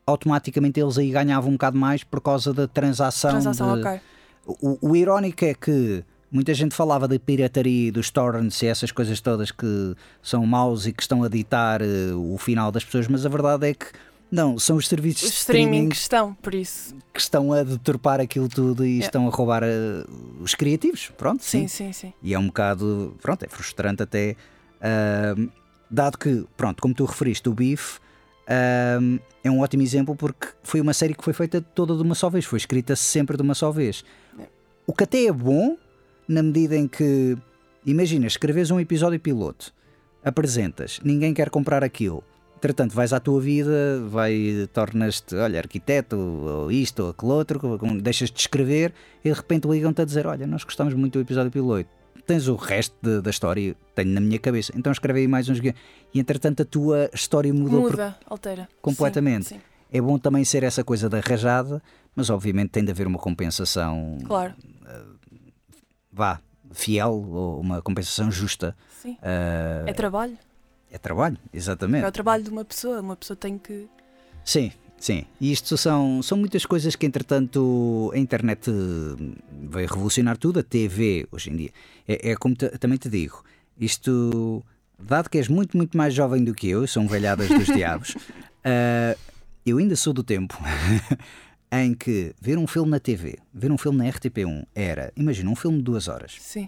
[0.06, 3.32] automaticamente eles aí ganhavam um bocado mais por causa da transação.
[3.32, 4.00] Transação, de- ok.
[4.46, 9.22] o, o irónico é que muita gente falava da pirataria dos torrents e essas coisas
[9.22, 13.26] todas que são maus e que estão a ditar eh, o final das pessoas, mas
[13.26, 13.86] a verdade é que
[14.32, 16.96] não, são os serviços Os de streaming streaming estão, por isso.
[17.14, 19.06] que estão a deturpar aquilo tudo e Yeah.
[19.06, 20.04] estão a roubar eh,
[20.42, 21.12] os criativos.
[21.16, 21.68] Pronto, sim.
[21.68, 22.14] Sim, sim, sim.
[22.22, 24.36] E é um bocado, pronto, é frustrante até,
[25.90, 27.56] dado que, pronto, como tu referiste, o
[28.48, 32.16] ahm, é um ótimo exemplo porque foi uma série que foi feita toda de uma
[32.16, 34.04] só vez, foi escrita sempre de uma só vez.
[34.40, 34.48] É.
[34.86, 35.78] O que até é bom,
[36.28, 37.38] na medida em que,
[37.86, 39.74] imagina, escreves um episódio piloto,
[40.24, 42.24] apresentas, ninguém quer comprar aquilo.
[42.58, 47.60] Entretanto, vais à tua vida, vai, tornas-te, olha, arquiteto, ou isto, ou aquele outro,
[48.02, 51.52] deixas de escrever e de repente ligam-te a dizer: Olha, nós gostamos muito do episódio
[51.52, 51.90] piloto,
[52.26, 55.60] tens o resto de- da história, tenho na minha cabeça, então escreve aí mais uns
[55.60, 55.76] guiões.
[56.14, 57.82] E entretanto, a tua história mudou.
[57.84, 58.70] por- Muda, altera.
[58.82, 59.46] completamente.
[59.46, 59.62] Sim, sim,
[59.92, 61.82] É bom também ser essa coisa da rajada,
[62.16, 64.54] mas obviamente tem de haver uma compensação, claro.
[66.12, 66.40] vá,
[66.72, 68.76] fiel, ou uma compensação justa.
[69.02, 69.18] Sim.
[69.22, 70.38] Ah, É trabalho.
[70.92, 72.04] é trabalho, exatamente.
[72.06, 73.00] É o trabalho de uma pessoa.
[73.02, 73.88] Uma pessoa tem que.
[74.44, 74.72] Sim,
[75.04, 75.26] sim.
[75.40, 79.36] E isto são, são muitas coisas que, entretanto, a internet eh,
[79.70, 80.60] veio revolucionar tudo.
[80.60, 81.72] A TV, hoje em dia,
[82.08, 83.44] é, é como te- também te digo,
[83.78, 84.64] isto,
[84.98, 88.16] dado que és muito, muito mais jovem do que eu, são velhadas dos diabos,
[88.64, 89.18] eh,
[89.66, 90.58] eu ainda sou do tempo
[91.72, 95.56] em que ver um filme na TV, ver um filme na RTP1 era, imagina, um
[95.56, 96.38] filme de duas horas.
[96.40, 96.68] Sim.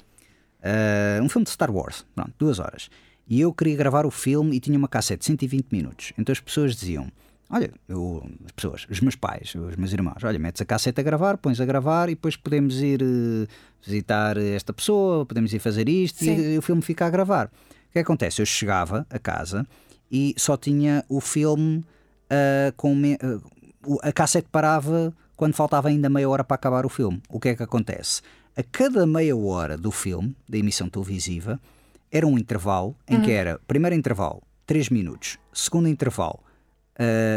[0.61, 2.89] Uh, um filme de Star Wars, pronto, duas horas.
[3.27, 6.11] E eu queria gravar o filme e tinha uma cassete de 120 minutos.
[6.17, 7.11] Então as pessoas diziam:
[7.49, 11.03] Olha, eu, as pessoas, os meus pais, os meus irmãos, olha, metes a cassete a
[11.03, 13.47] gravar, pões a gravar e depois podemos ir eh,
[13.85, 16.53] visitar esta pessoa, podemos ir fazer isto Sim.
[16.53, 17.47] e o filme fica a gravar.
[17.89, 18.41] O que acontece?
[18.41, 19.65] Eu chegava a casa
[20.11, 21.83] e só tinha o filme
[22.29, 22.95] ah, com.
[22.95, 23.17] me-
[23.85, 27.21] o- a cassete parava quando faltava ainda meia hora para acabar o filme.
[27.29, 28.21] O que é que acontece?
[28.57, 31.59] A cada meia hora do filme, da emissão televisiva,
[32.11, 36.39] era um intervalo em que era primeiro intervalo 3 minutos, segundo intervalo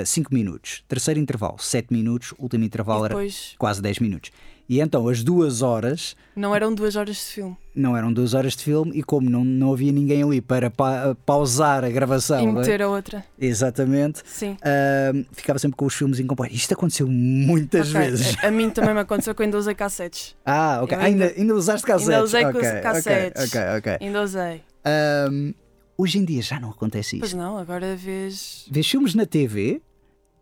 [0.05, 4.31] 5 minutos, terceiro intervalo 7 minutos, último intervalo E era depois quase 10 minutos.
[4.71, 7.57] E então as duas horas não eram duas horas de filme.
[7.75, 11.17] não eram duas horas de filme e como não, não havia ninguém ali para pa-
[11.25, 12.53] pausar a gravação, e é?
[12.53, 13.25] meter a outra.
[13.39, 14.59] exatamente, Sim.
[14.63, 16.55] ahm, ficava sempre com os filmes incompletos.
[16.59, 18.37] Isto aconteceu muitas Ok, vezes.
[18.45, 20.37] A, a mim também me aconteceu quando usei cassetes.
[20.45, 20.97] Ah, ok.
[20.97, 22.11] Eu ainda, ainda- ainda usaste cassetes?
[22.11, 23.45] Ainda usei Ok, ok, cassetes.
[23.49, 23.97] Ok, ok.
[24.07, 24.63] Ainda usei.
[24.85, 25.55] Ahm,
[25.99, 27.37] hoje em dia já não acontece Pois isso.
[27.37, 28.65] não, agora vês.
[28.71, 29.83] Vês filmes na TV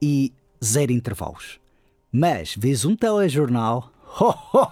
[0.00, 0.32] e
[0.62, 1.58] zero intervalos.
[2.12, 3.90] Mas vês um telejornal,
[4.20, 4.68] ho, ho,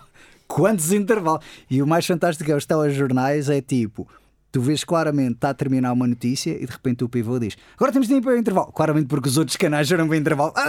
[0.46, 1.44] quantos intervalos!
[1.68, 4.06] E o mais fantástico é os telejornais, é tipo,
[4.52, 7.90] tu vês claramente, está a terminar uma notícia e de repente o pivô diz agora
[7.92, 8.70] temos tempo para o intervalo.
[8.72, 10.52] Claramente porque os outros canais já não vêm intervalo.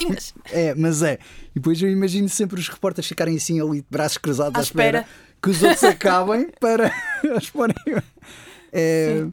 [0.50, 1.18] É, mas é.
[1.50, 4.62] E depois eu imagino sempre os repórteres ficarem assim ali de braços cruzados à, À
[4.62, 4.98] espera.
[5.00, 5.06] espera.
[5.42, 6.92] que os outros acabem para
[7.22, 7.76] eles porem.
[8.72, 9.26] É,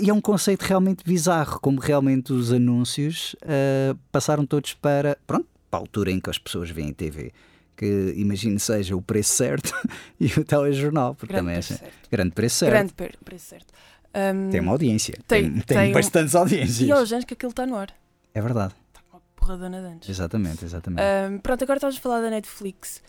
[0.00, 5.46] e é um conceito realmente bizarro, como realmente os anúncios ah, passaram todos para, pronto,
[5.70, 7.32] para a altura em que as pessoas veem TV.
[7.76, 9.70] Que imagino seja o preço certo
[10.18, 12.08] e o telejornal, porque Grande também é assim, certo.
[12.10, 12.70] grande preço certo.
[12.72, 12.92] Grande
[13.24, 13.66] preço certo.
[14.14, 16.80] Um, Tem uma audiência, Tem- tem, tem, tem um- bastantes audiências.
[16.88, 17.88] E aos anos que aquilo está no ar.
[18.32, 20.08] É verdade, Está uma porradona de anos.
[20.08, 21.02] exatamente, exatamente.
[21.30, 23.02] Um, pronto, agora estamos a falar da Netflix.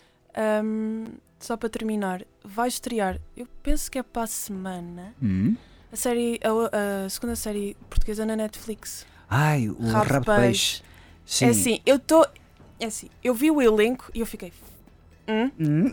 [1.40, 5.54] Só para terminar, vai estrear, eu penso que é para a semana, Hum?
[5.92, 9.06] A série, a, a segunda série portuguesa na Netflix.
[9.28, 10.82] Ai, o Rabo de rabo de peixe.
[11.24, 11.46] Sim.
[11.46, 12.26] É assim, eu estou.
[12.80, 14.52] É assim, eu vi o elenco e eu fiquei.
[15.28, 15.50] Hum?
[15.60, 15.86] Hum?
[15.88, 15.92] Hum?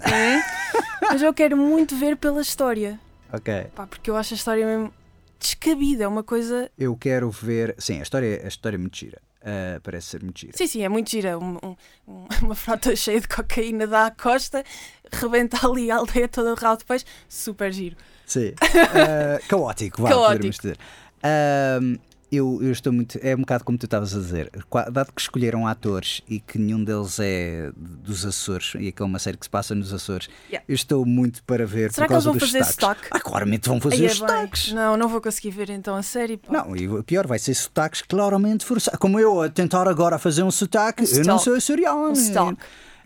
[1.02, 3.00] Mas eu quero muito ver pela história.
[3.34, 3.66] Ok.
[3.76, 4.94] Pá, porque eu acho a história mesmo
[5.40, 6.06] descabida.
[6.06, 6.72] É uma coisa.
[6.78, 7.76] Eu quero ver.
[7.78, 9.22] Sim, a história, a história é muito gira.
[9.44, 10.54] Ah, parece ser muito gira.
[10.56, 11.38] Sim, sim, é muito gira.
[11.38, 11.76] Um- um-
[12.08, 14.64] um- uma frota cheia de cocaína dá à costa,
[15.12, 17.06] rebenta ali a aldeia toda de rabo de peixe.
[17.28, 17.98] Super giro.
[18.26, 18.54] Sim.
[18.62, 20.28] Ah, caótico, vá, Caótico.
[20.32, 20.78] poderíamos dizer.
[21.24, 21.98] Ahm,
[22.32, 23.18] Eu, eu estou muito.
[23.22, 24.52] É um bocado como tu estavas a dizer.
[24.92, 29.20] Dado que escolheram atores e que nenhum deles é dos Açores, e que é uma
[29.20, 30.66] série que se passa nos Açores, Yeah.
[30.68, 33.06] eu estou muito para ver Será por que eles causa vão dos fazer sotaques.
[33.06, 33.08] sotaque?
[33.12, 34.74] Ah, claramente vão fazer Aí é os sotaques.
[34.74, 36.36] Não, não vou conseguir ver então a série.
[36.38, 36.52] Pá.
[36.52, 39.00] Não, e o pior vai ser sotaques claramente forçados.
[39.00, 41.44] Como eu a tentar agora fazer um sotaque, Um eu não sotaque.
[41.44, 42.10] sou açoriano.
[42.10, 42.58] Um stock.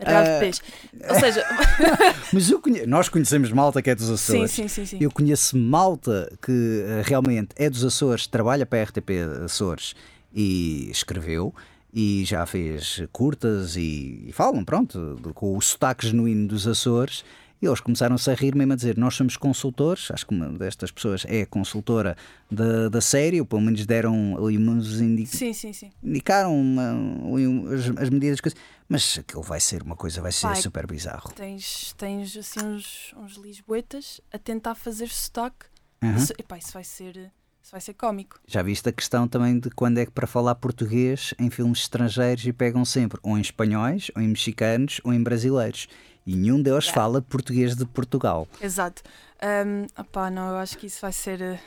[0.04, 0.60] Real de Ah, peixe.
[1.08, 1.44] Ou seja,
[2.32, 2.86] Mas conhe...
[2.86, 4.50] nós conhecemos malta que é dos sim, Açores.
[4.50, 4.98] sim, sim, sim.
[5.00, 9.10] Eu conheço malta que eh, realmente é dos Açores, trabalha para a RTP
[9.44, 9.94] Açores
[10.34, 11.54] e escreveu
[11.92, 17.24] e já fez curtas e, e falam, pronto, com o sotaque genuíno dos Açores.
[17.62, 20.10] E eles começaram-se a rir mesmo a dizer: Nós somos consultores.
[20.10, 22.16] Acho que uma destas pessoas é consultora
[22.50, 25.90] da, da série, ou pelo menos deram ali uns indi- Sim, sim, sim.
[26.02, 28.40] indicaram uma- um- as, as medidas.
[28.40, 28.58] coisas.
[28.88, 30.56] Mas aquilo vai ser uma coisa, vai ser Vai.
[30.56, 31.32] super bizarro.
[31.34, 35.66] Tens, tens assim uns, uns lisboetas a tentar fazer sotaque.
[36.02, 36.16] Aham.
[36.16, 37.30] Isso, epá, isso vai ser.
[37.62, 38.40] Isso vai ser cómico.
[38.48, 42.44] Já viste a questão também de quando é que para falar português em filmes estrangeiros
[42.46, 45.86] e pegam sempre ou em espanhóis, ou em mexicanos, ou em brasileiros.
[46.26, 47.00] E nenhum deles Yeah.
[47.00, 48.46] fala português de Portugal.
[48.60, 49.02] Exato.
[49.42, 51.40] Um, opá, não, eu acho que isso vai ser.
[51.40, 51.58] eh,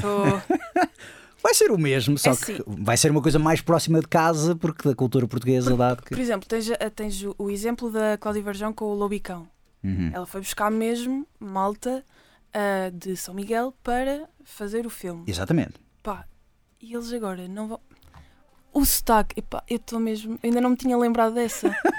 [0.00, 0.24] tô-
[1.42, 2.58] Vai ser o mesmo, só É que sim.
[2.66, 6.08] vai ser uma coisa mais próxima de casa, porque da cultura portuguesa, dado que.
[6.08, 9.46] Por exemplo, tens, a- tens o, o exemplo da Cláudia Varjão com o Lobicão.
[9.84, 10.10] Uhum.
[10.12, 12.04] Ela foi buscar mesmo malta
[12.52, 15.22] ah, de São Miguel para fazer o filme.
[15.28, 15.74] Exatamente.
[16.02, 16.24] Pá,
[16.80, 17.80] e eles agora não vão.
[18.72, 20.40] O sotaque, epá, eu estou mesmo.
[20.42, 21.68] Ainda não me tinha lembrado dessa.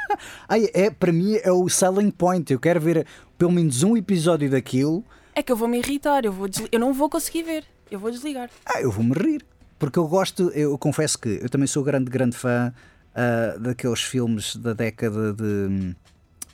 [0.47, 2.51] Ai, é, para mim é o selling point.
[2.51, 3.05] Eu quero ver
[3.38, 5.03] pelo menos um episódio daquilo.
[5.36, 7.63] É que eu vou me irritar, eu, vou desli- eu não vou conseguir ver.
[7.91, 8.49] Eu vou desligar.
[8.65, 9.45] Ah, eu vou-me rir.
[9.80, 12.74] Porque eu gosto, eu confesso que eu também sou grande, grande fã
[13.15, 15.95] ah, daqueles filmes da década de.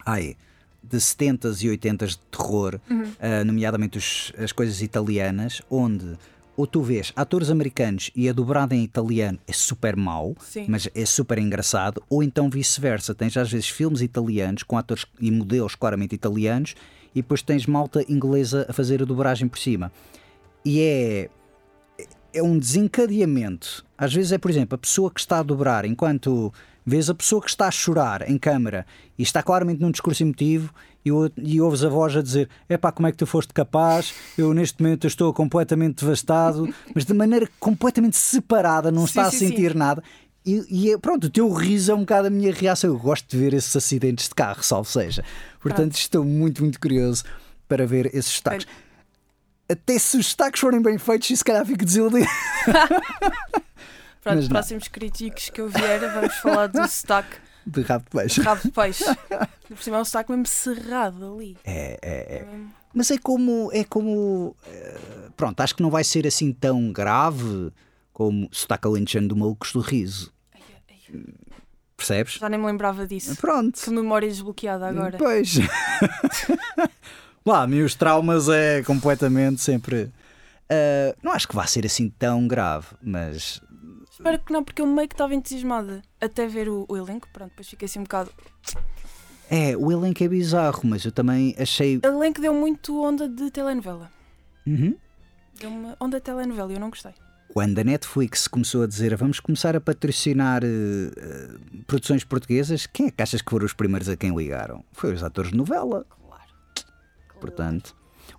[0.06, 0.36] Ai,
[0.84, 2.78] de 70s e 80s de terror,
[3.20, 6.18] ah, nomeadamente os- as coisas italianas, onde
[6.56, 10.66] ou tu vês atores americanos e é dobrado em italiano é super mau, Sim.
[10.68, 13.16] mas é super engraçado, ou então vice-versa.
[13.16, 16.76] Tens às vezes filmes italianos com atores e modelos claramente italianos
[17.14, 19.92] e depois tens malta inglesa a fazer a dobragem por cima.
[20.64, 21.30] E é
[22.34, 23.86] é um desencadeamento.
[23.96, 26.52] Às vezes é, por exemplo, a pessoa que está a dobrar, enquanto
[26.86, 28.86] vês a pessoa que está a chorar em câmara
[29.18, 30.74] e está claramente num discurso emotivo
[31.06, 34.14] e, e ouves a voz a dizer: Epá, como é que tu foste capaz?
[34.38, 39.32] Eu neste momento estou completamente devastado, mas de maneira completamente separada, não Sim, está a
[39.32, 39.48] sim, sim.
[39.50, 40.04] sentir nada.
[40.46, 42.90] E, e é- pronto, o teu riso é um bocado a minha reação.
[42.90, 45.24] Eu gosto de ver esses acidentes de carro, salvo seja.
[45.62, 47.24] Portanto, estou muito, muito curioso
[47.68, 48.68] para ver esses destaques.
[49.70, 52.28] Até se os destaques forem bem feitos, e se calhar fico desiludido.
[54.22, 58.42] Pronto, próximos críticos que eu vier, vamos falar do sotaque De rabo de peixe.
[58.42, 59.06] de rabo de peixe.
[59.68, 61.58] Por cima é um sotaque mesmo cerrado ali.
[61.64, 62.46] É, é, é.
[62.46, 63.70] mesmo- Mas é como.
[63.74, 64.98] É como eh,
[65.36, 67.72] pronto, acho que não vai ser assim tão grave
[68.12, 70.32] como sotaque alentejano do Malucos do Riso.
[70.54, 71.24] Ai, ai,
[71.98, 72.34] Percebes?
[72.34, 73.36] Já nem me lembrava disso.
[73.38, 73.80] Pronto.
[73.82, 75.18] Que memória desbloqueada agora.
[75.18, 75.56] Pois.
[77.46, 80.12] Lá, meus traumas é completamente sempre.
[80.70, 83.62] eh, não acho que vá ser assim tão grave, mas
[84.24, 87.28] Espero que não, porque eu meio que estava entusiasmada até ver o, o elenco.
[87.34, 88.32] Pronto, depois fiquei assim um bocado.
[89.52, 91.98] é, o elenco é bizarro, mas eu também achei.
[91.98, 94.10] O elenco deu muito onda de telenovela.
[94.66, 94.96] Uhum.
[95.60, 97.12] Deu uma onda de telenovela e eu não gostei.
[97.50, 100.68] Quando a Netflix começou a dizer vamos começar a patrocinar eh,
[101.18, 101.50] eh,
[101.86, 104.86] produções portuguesas, quem é que achas que foram os primeiros a quem ligaram?
[104.94, 106.06] Foi os atores de novela.
[106.10, 106.50] Claro.
[107.42, 107.94] Portanto,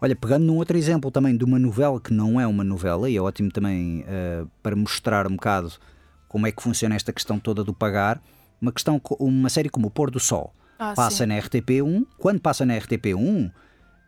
[0.04, 3.16] olha, pegando num outro exemplo também de uma novela que não é uma novela, e
[3.16, 5.72] é ótimo também eh, para mostrar um bocado
[6.28, 8.20] como é que funciona esta questão toda do pagar,
[8.60, 11.26] uma, questão, uma série como O Pôr do Sol Ah, passa sim.
[11.26, 12.06] na RTP1.
[12.18, 13.50] Quando passa na RTP1,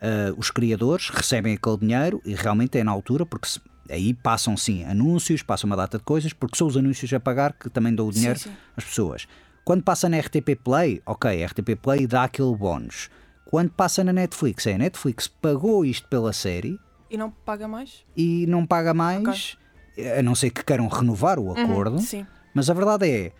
[0.01, 4.57] eh, os criadores recebem aquele dinheiro e realmente é na altura, porque se- aí passam
[4.57, 7.95] sim anúncios, passam uma data de coisas, porque são os anúncios a pagar que também
[7.95, 8.51] dão o Sim, dinheiro sim.
[8.77, 9.27] às pessoas.
[9.65, 13.09] Quando passa na RTP Play, ok, a RTP Play dá aquele bónus.
[13.47, 16.79] Quando passa na Netflix, é a Netflix pagou isto pela série
[17.11, 18.05] E não paga mais?
[18.17, 19.57] e não paga mais,
[20.19, 21.97] a não ser que queiram renovar o acordo.
[21.97, 22.27] Uhum, sim.
[22.53, 23.33] Mas a verdade é,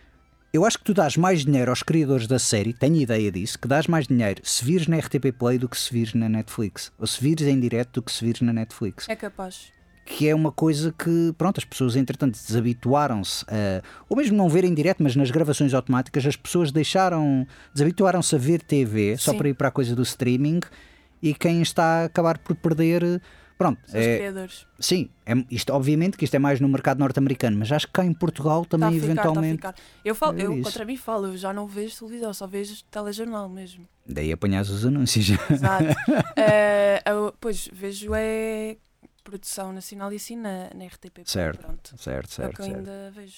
[0.53, 3.67] eu acho que tu dás mais dinheiro aos criadores da série, tenho ideia disso, que
[3.67, 6.91] dás mais dinheiro se vires na RTP Play do que se vires na Netflix.
[6.97, 9.07] Ou se vires em direto do que se vires na Netflix.
[9.09, 9.71] É capaz.
[10.09, 13.83] Que é uma coisa que, pronto, as pessoas entretanto desabituaram-se a.
[14.07, 17.45] Ou mesmo não verem em direto, mas nas gravações automáticas, as pessoas deixaram.
[17.73, 19.37] desabituaram-se a ver TV só Sim.
[19.37, 20.61] para ir para a coisa do streaming
[21.21, 23.21] e quem está a acabar por perder.
[23.57, 24.67] Pronto, os é, criadores.
[24.79, 28.05] sim, é, isto, obviamente que isto é mais no mercado norte-americano, mas acho que cá
[28.05, 29.65] em Portugal a também ficar, eventualmente.
[29.65, 29.83] a ficar.
[30.05, 33.49] Eu, falo, É eu contra mim falo, eu já não vejo televisão, só vejo telejornal
[33.49, 33.87] mesmo.
[34.05, 35.29] Daí apanhas os anúncios.
[35.51, 35.85] Exato.
[36.37, 38.77] Eh, eu- pois, vejo é
[39.27, 41.19] produção nacional e assim na, na RTP.
[41.25, 41.93] Certo, Pronto.
[41.97, 42.55] certo, É o certo.
[42.55, 42.77] que eu certo.
[42.77, 43.35] ainda vejo.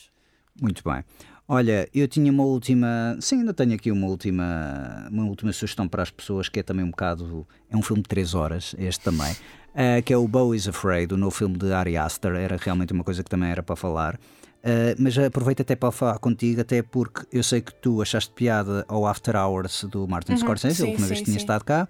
[0.62, 1.04] Muito bem.
[1.48, 3.18] Olha, eu tinha uma última.
[3.20, 6.86] Sim, ainda tenho aqui uma última, uma última sugestão para as pessoas, que é também
[6.86, 7.48] um bocado.
[7.72, 9.36] É um filme de 3 horas, este também,
[9.74, 12.36] eh, que é o Bo is Afraid, o novo filme de Ari Aster.
[12.36, 14.20] Era realmente uma coisa que também era para falar.
[14.62, 18.86] Eh, mas aproveito até para falar contigo, até porque eu sei que tu achaste piada
[18.88, 21.88] ao After Hours do Martin Scorsese, a sim, última vez que tinha estado cá.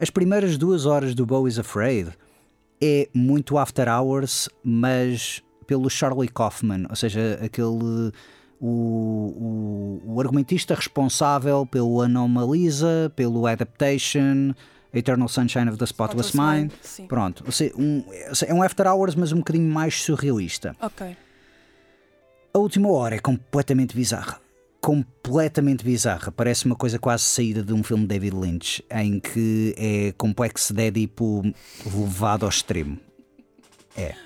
[0.00, 2.12] As primeiras duas horas do Bo is Afraid
[2.80, 8.12] é muito After Hours, mas pelo Charlie Kaufman, ou seja, aquele.
[8.58, 14.54] O, o, o argumentista responsável pelo Anomalisa, pelo Adaptation,
[14.94, 16.72] Eternal Sunshine of the Spotless, Mind.
[16.80, 17.06] Sim.
[17.06, 18.02] Pronto, seja, um,
[18.46, 20.74] é um After Hours, mas um bocadinho mais surrealista.
[20.80, 21.14] Ok.
[22.54, 24.40] A última hora é completamente bizarra.
[24.86, 26.30] Completamente bizarra.
[26.30, 30.72] Parece uma coisa quase saída de um filme de David Lynch, em que é complexo
[30.72, 31.42] de Édipo
[31.84, 32.96] levado ao extremo.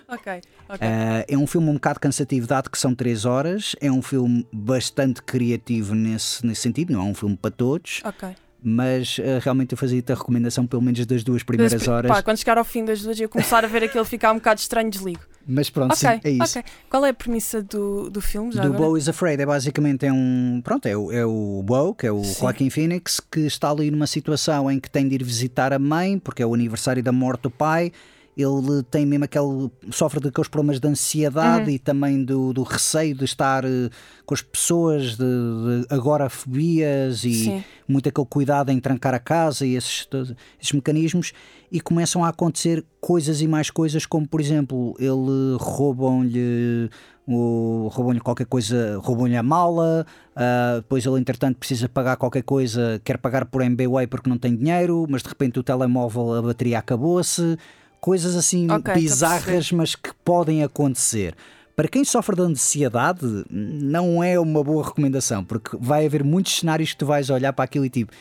[0.07, 0.43] Ok.
[0.69, 0.87] Ok.
[0.87, 3.75] Ah, é um filme um bocado cansativo, dado que são 3 horas.
[3.81, 8.37] É um filme bastante criativo nesse, nesse sentido, não é um filme para todos, ok.
[8.63, 12.11] Mas ah, realmente eu fazia-te a recomendação, pelo menos das duas primeiras Mas, horas.
[12.11, 14.37] Pá, quando chegar ao fim das duas e eu começar a ver aquilo ficar um
[14.37, 15.21] bocado estranho, desligo.
[15.47, 16.59] Mas pronto, Ok, sim, é isso.
[16.59, 16.71] ok.
[16.89, 18.53] Qual é a premissa do, do filme?
[18.53, 18.79] Do agora?
[18.79, 22.13] Bo is Afraid é basicamente é um pronto é o, é o Bo que é
[22.13, 22.41] o Sim.
[22.41, 26.19] Joaquin Phoenix que está ali numa situação em que tem de ir visitar a mãe
[26.19, 27.91] porque é o aniversário da morte do pai
[28.37, 31.70] ele tem mesmo aquele sofre daqueles problemas de ansiedade Uhum.
[31.74, 33.91] e também do, do receio de estar eh,
[34.24, 37.64] com as pessoas de, de agorafobias e Sim.
[37.89, 40.09] muito aquele cuidado em trancar a casa e esses,
[40.61, 41.33] esses mecanismos
[41.70, 46.89] e começam a acontecer coisas e mais coisas como por exemplo ele roubam-lhe
[47.26, 53.01] o- roubam-lhe qualquer coisa roubam-lhe a mala ah, depois ele entretanto precisa pagar qualquer coisa
[53.05, 56.78] quer pagar por MBWay porque não tem dinheiro mas de repente o telemóvel a bateria
[56.78, 57.57] acabou-se
[58.01, 61.34] coisas assim Ok, estou a bizarras mas que podem acontecer
[61.76, 66.92] para quem sofre de ansiedade, não é uma boa recomendação, porque vai haver muitos cenários
[66.92, 68.12] que tu vais olhar para aquilo e tipo,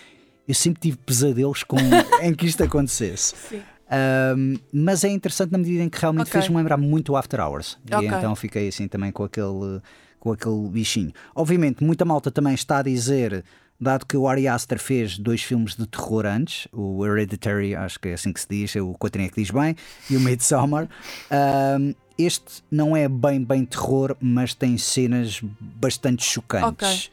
[0.47, 1.75] eu sempre tive pesadelos com,
[2.23, 3.33] em que isto acontecesse.
[3.49, 3.61] Sim.
[3.91, 6.39] Ahm, mas é interessante na medida em que realmente Ok.
[6.39, 7.77] fez-me lembrar muito o After Hours.
[7.91, 8.07] Ok.
[8.07, 9.81] E então fiquei assim também com aquele,
[10.21, 11.11] com aquele bichinho.
[11.35, 13.43] Obviamente, muita malta também está a dizer,
[13.79, 18.09] dado que o Ari Aster fez dois filmes de terror antes, o Hereditary, acho que
[18.09, 19.75] é assim que se diz, é o Coutrinho é que diz bem,
[20.09, 20.89] e o Midsommar.
[21.31, 27.09] ahm, este não é bem, bem terror, mas tem cenas bastante chocantes.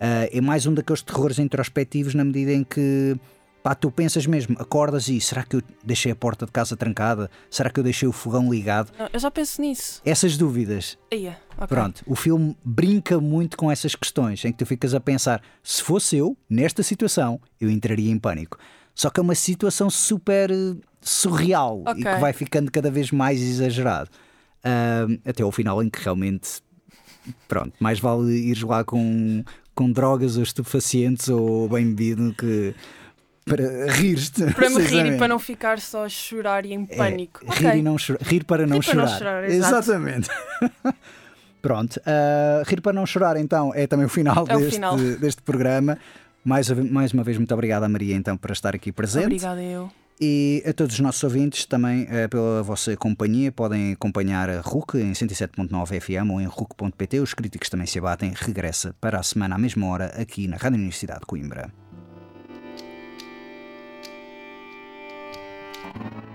[0.00, 3.16] Ah, é mais um daqueles terrores introspectivos na medida em que
[3.62, 7.30] pá, tu pensas mesmo, acordas e será que eu deixei a porta de casa trancada?
[7.50, 8.90] Será que eu deixei o fogão ligado?
[8.98, 10.00] Não, eu já penso nisso.
[10.04, 10.96] Essas dúvidas.
[11.12, 11.66] Ia, ok.
[11.68, 15.82] Pronto, o filme brinca muito com essas questões em que tu ficas a pensar: se
[15.82, 18.58] fosse eu, nesta situação, eu entraria em pânico.
[18.94, 22.04] Só que é uma situação super eh, surreal e Ok.
[22.04, 24.10] que vai ficando cada vez mais exagerado.
[24.64, 26.60] Ah, até ao final em que realmente
[27.46, 29.44] pronto, mais vale ires lá com,
[29.74, 32.74] com drogas ou estupefacientes ou bem bebido que
[33.48, 34.52] para rir-te.
[34.54, 37.40] Para me rir e para não ficar só a chorar e em É, pânico.
[37.44, 37.78] rir, Ok.
[37.78, 39.18] e não chorar, rir para não para não chorar.
[39.18, 39.74] chorar, exato.
[39.90, 40.28] Exatamente.
[41.60, 44.96] Pronto, ah, rir para não chorar então é também o final, É o deste, final.
[45.18, 45.98] deste programa.
[46.44, 49.24] Mais, mais uma vez, muito obrigado a Maria então por estar aqui presente.
[49.26, 49.90] Obrigada eu.
[50.20, 53.52] E a todos os nossos ouvintes também eh, pela vossa companhia.
[53.52, 57.20] Podem acompanhar a RUC em 107.9 FM ou em RUC.pt.
[57.20, 58.32] Os críticos também se abatem.
[58.34, 61.70] Regressa para a semana à mesma hora aqui na Rádio Universidade de Coimbra.
[65.98, 66.27] Thank you.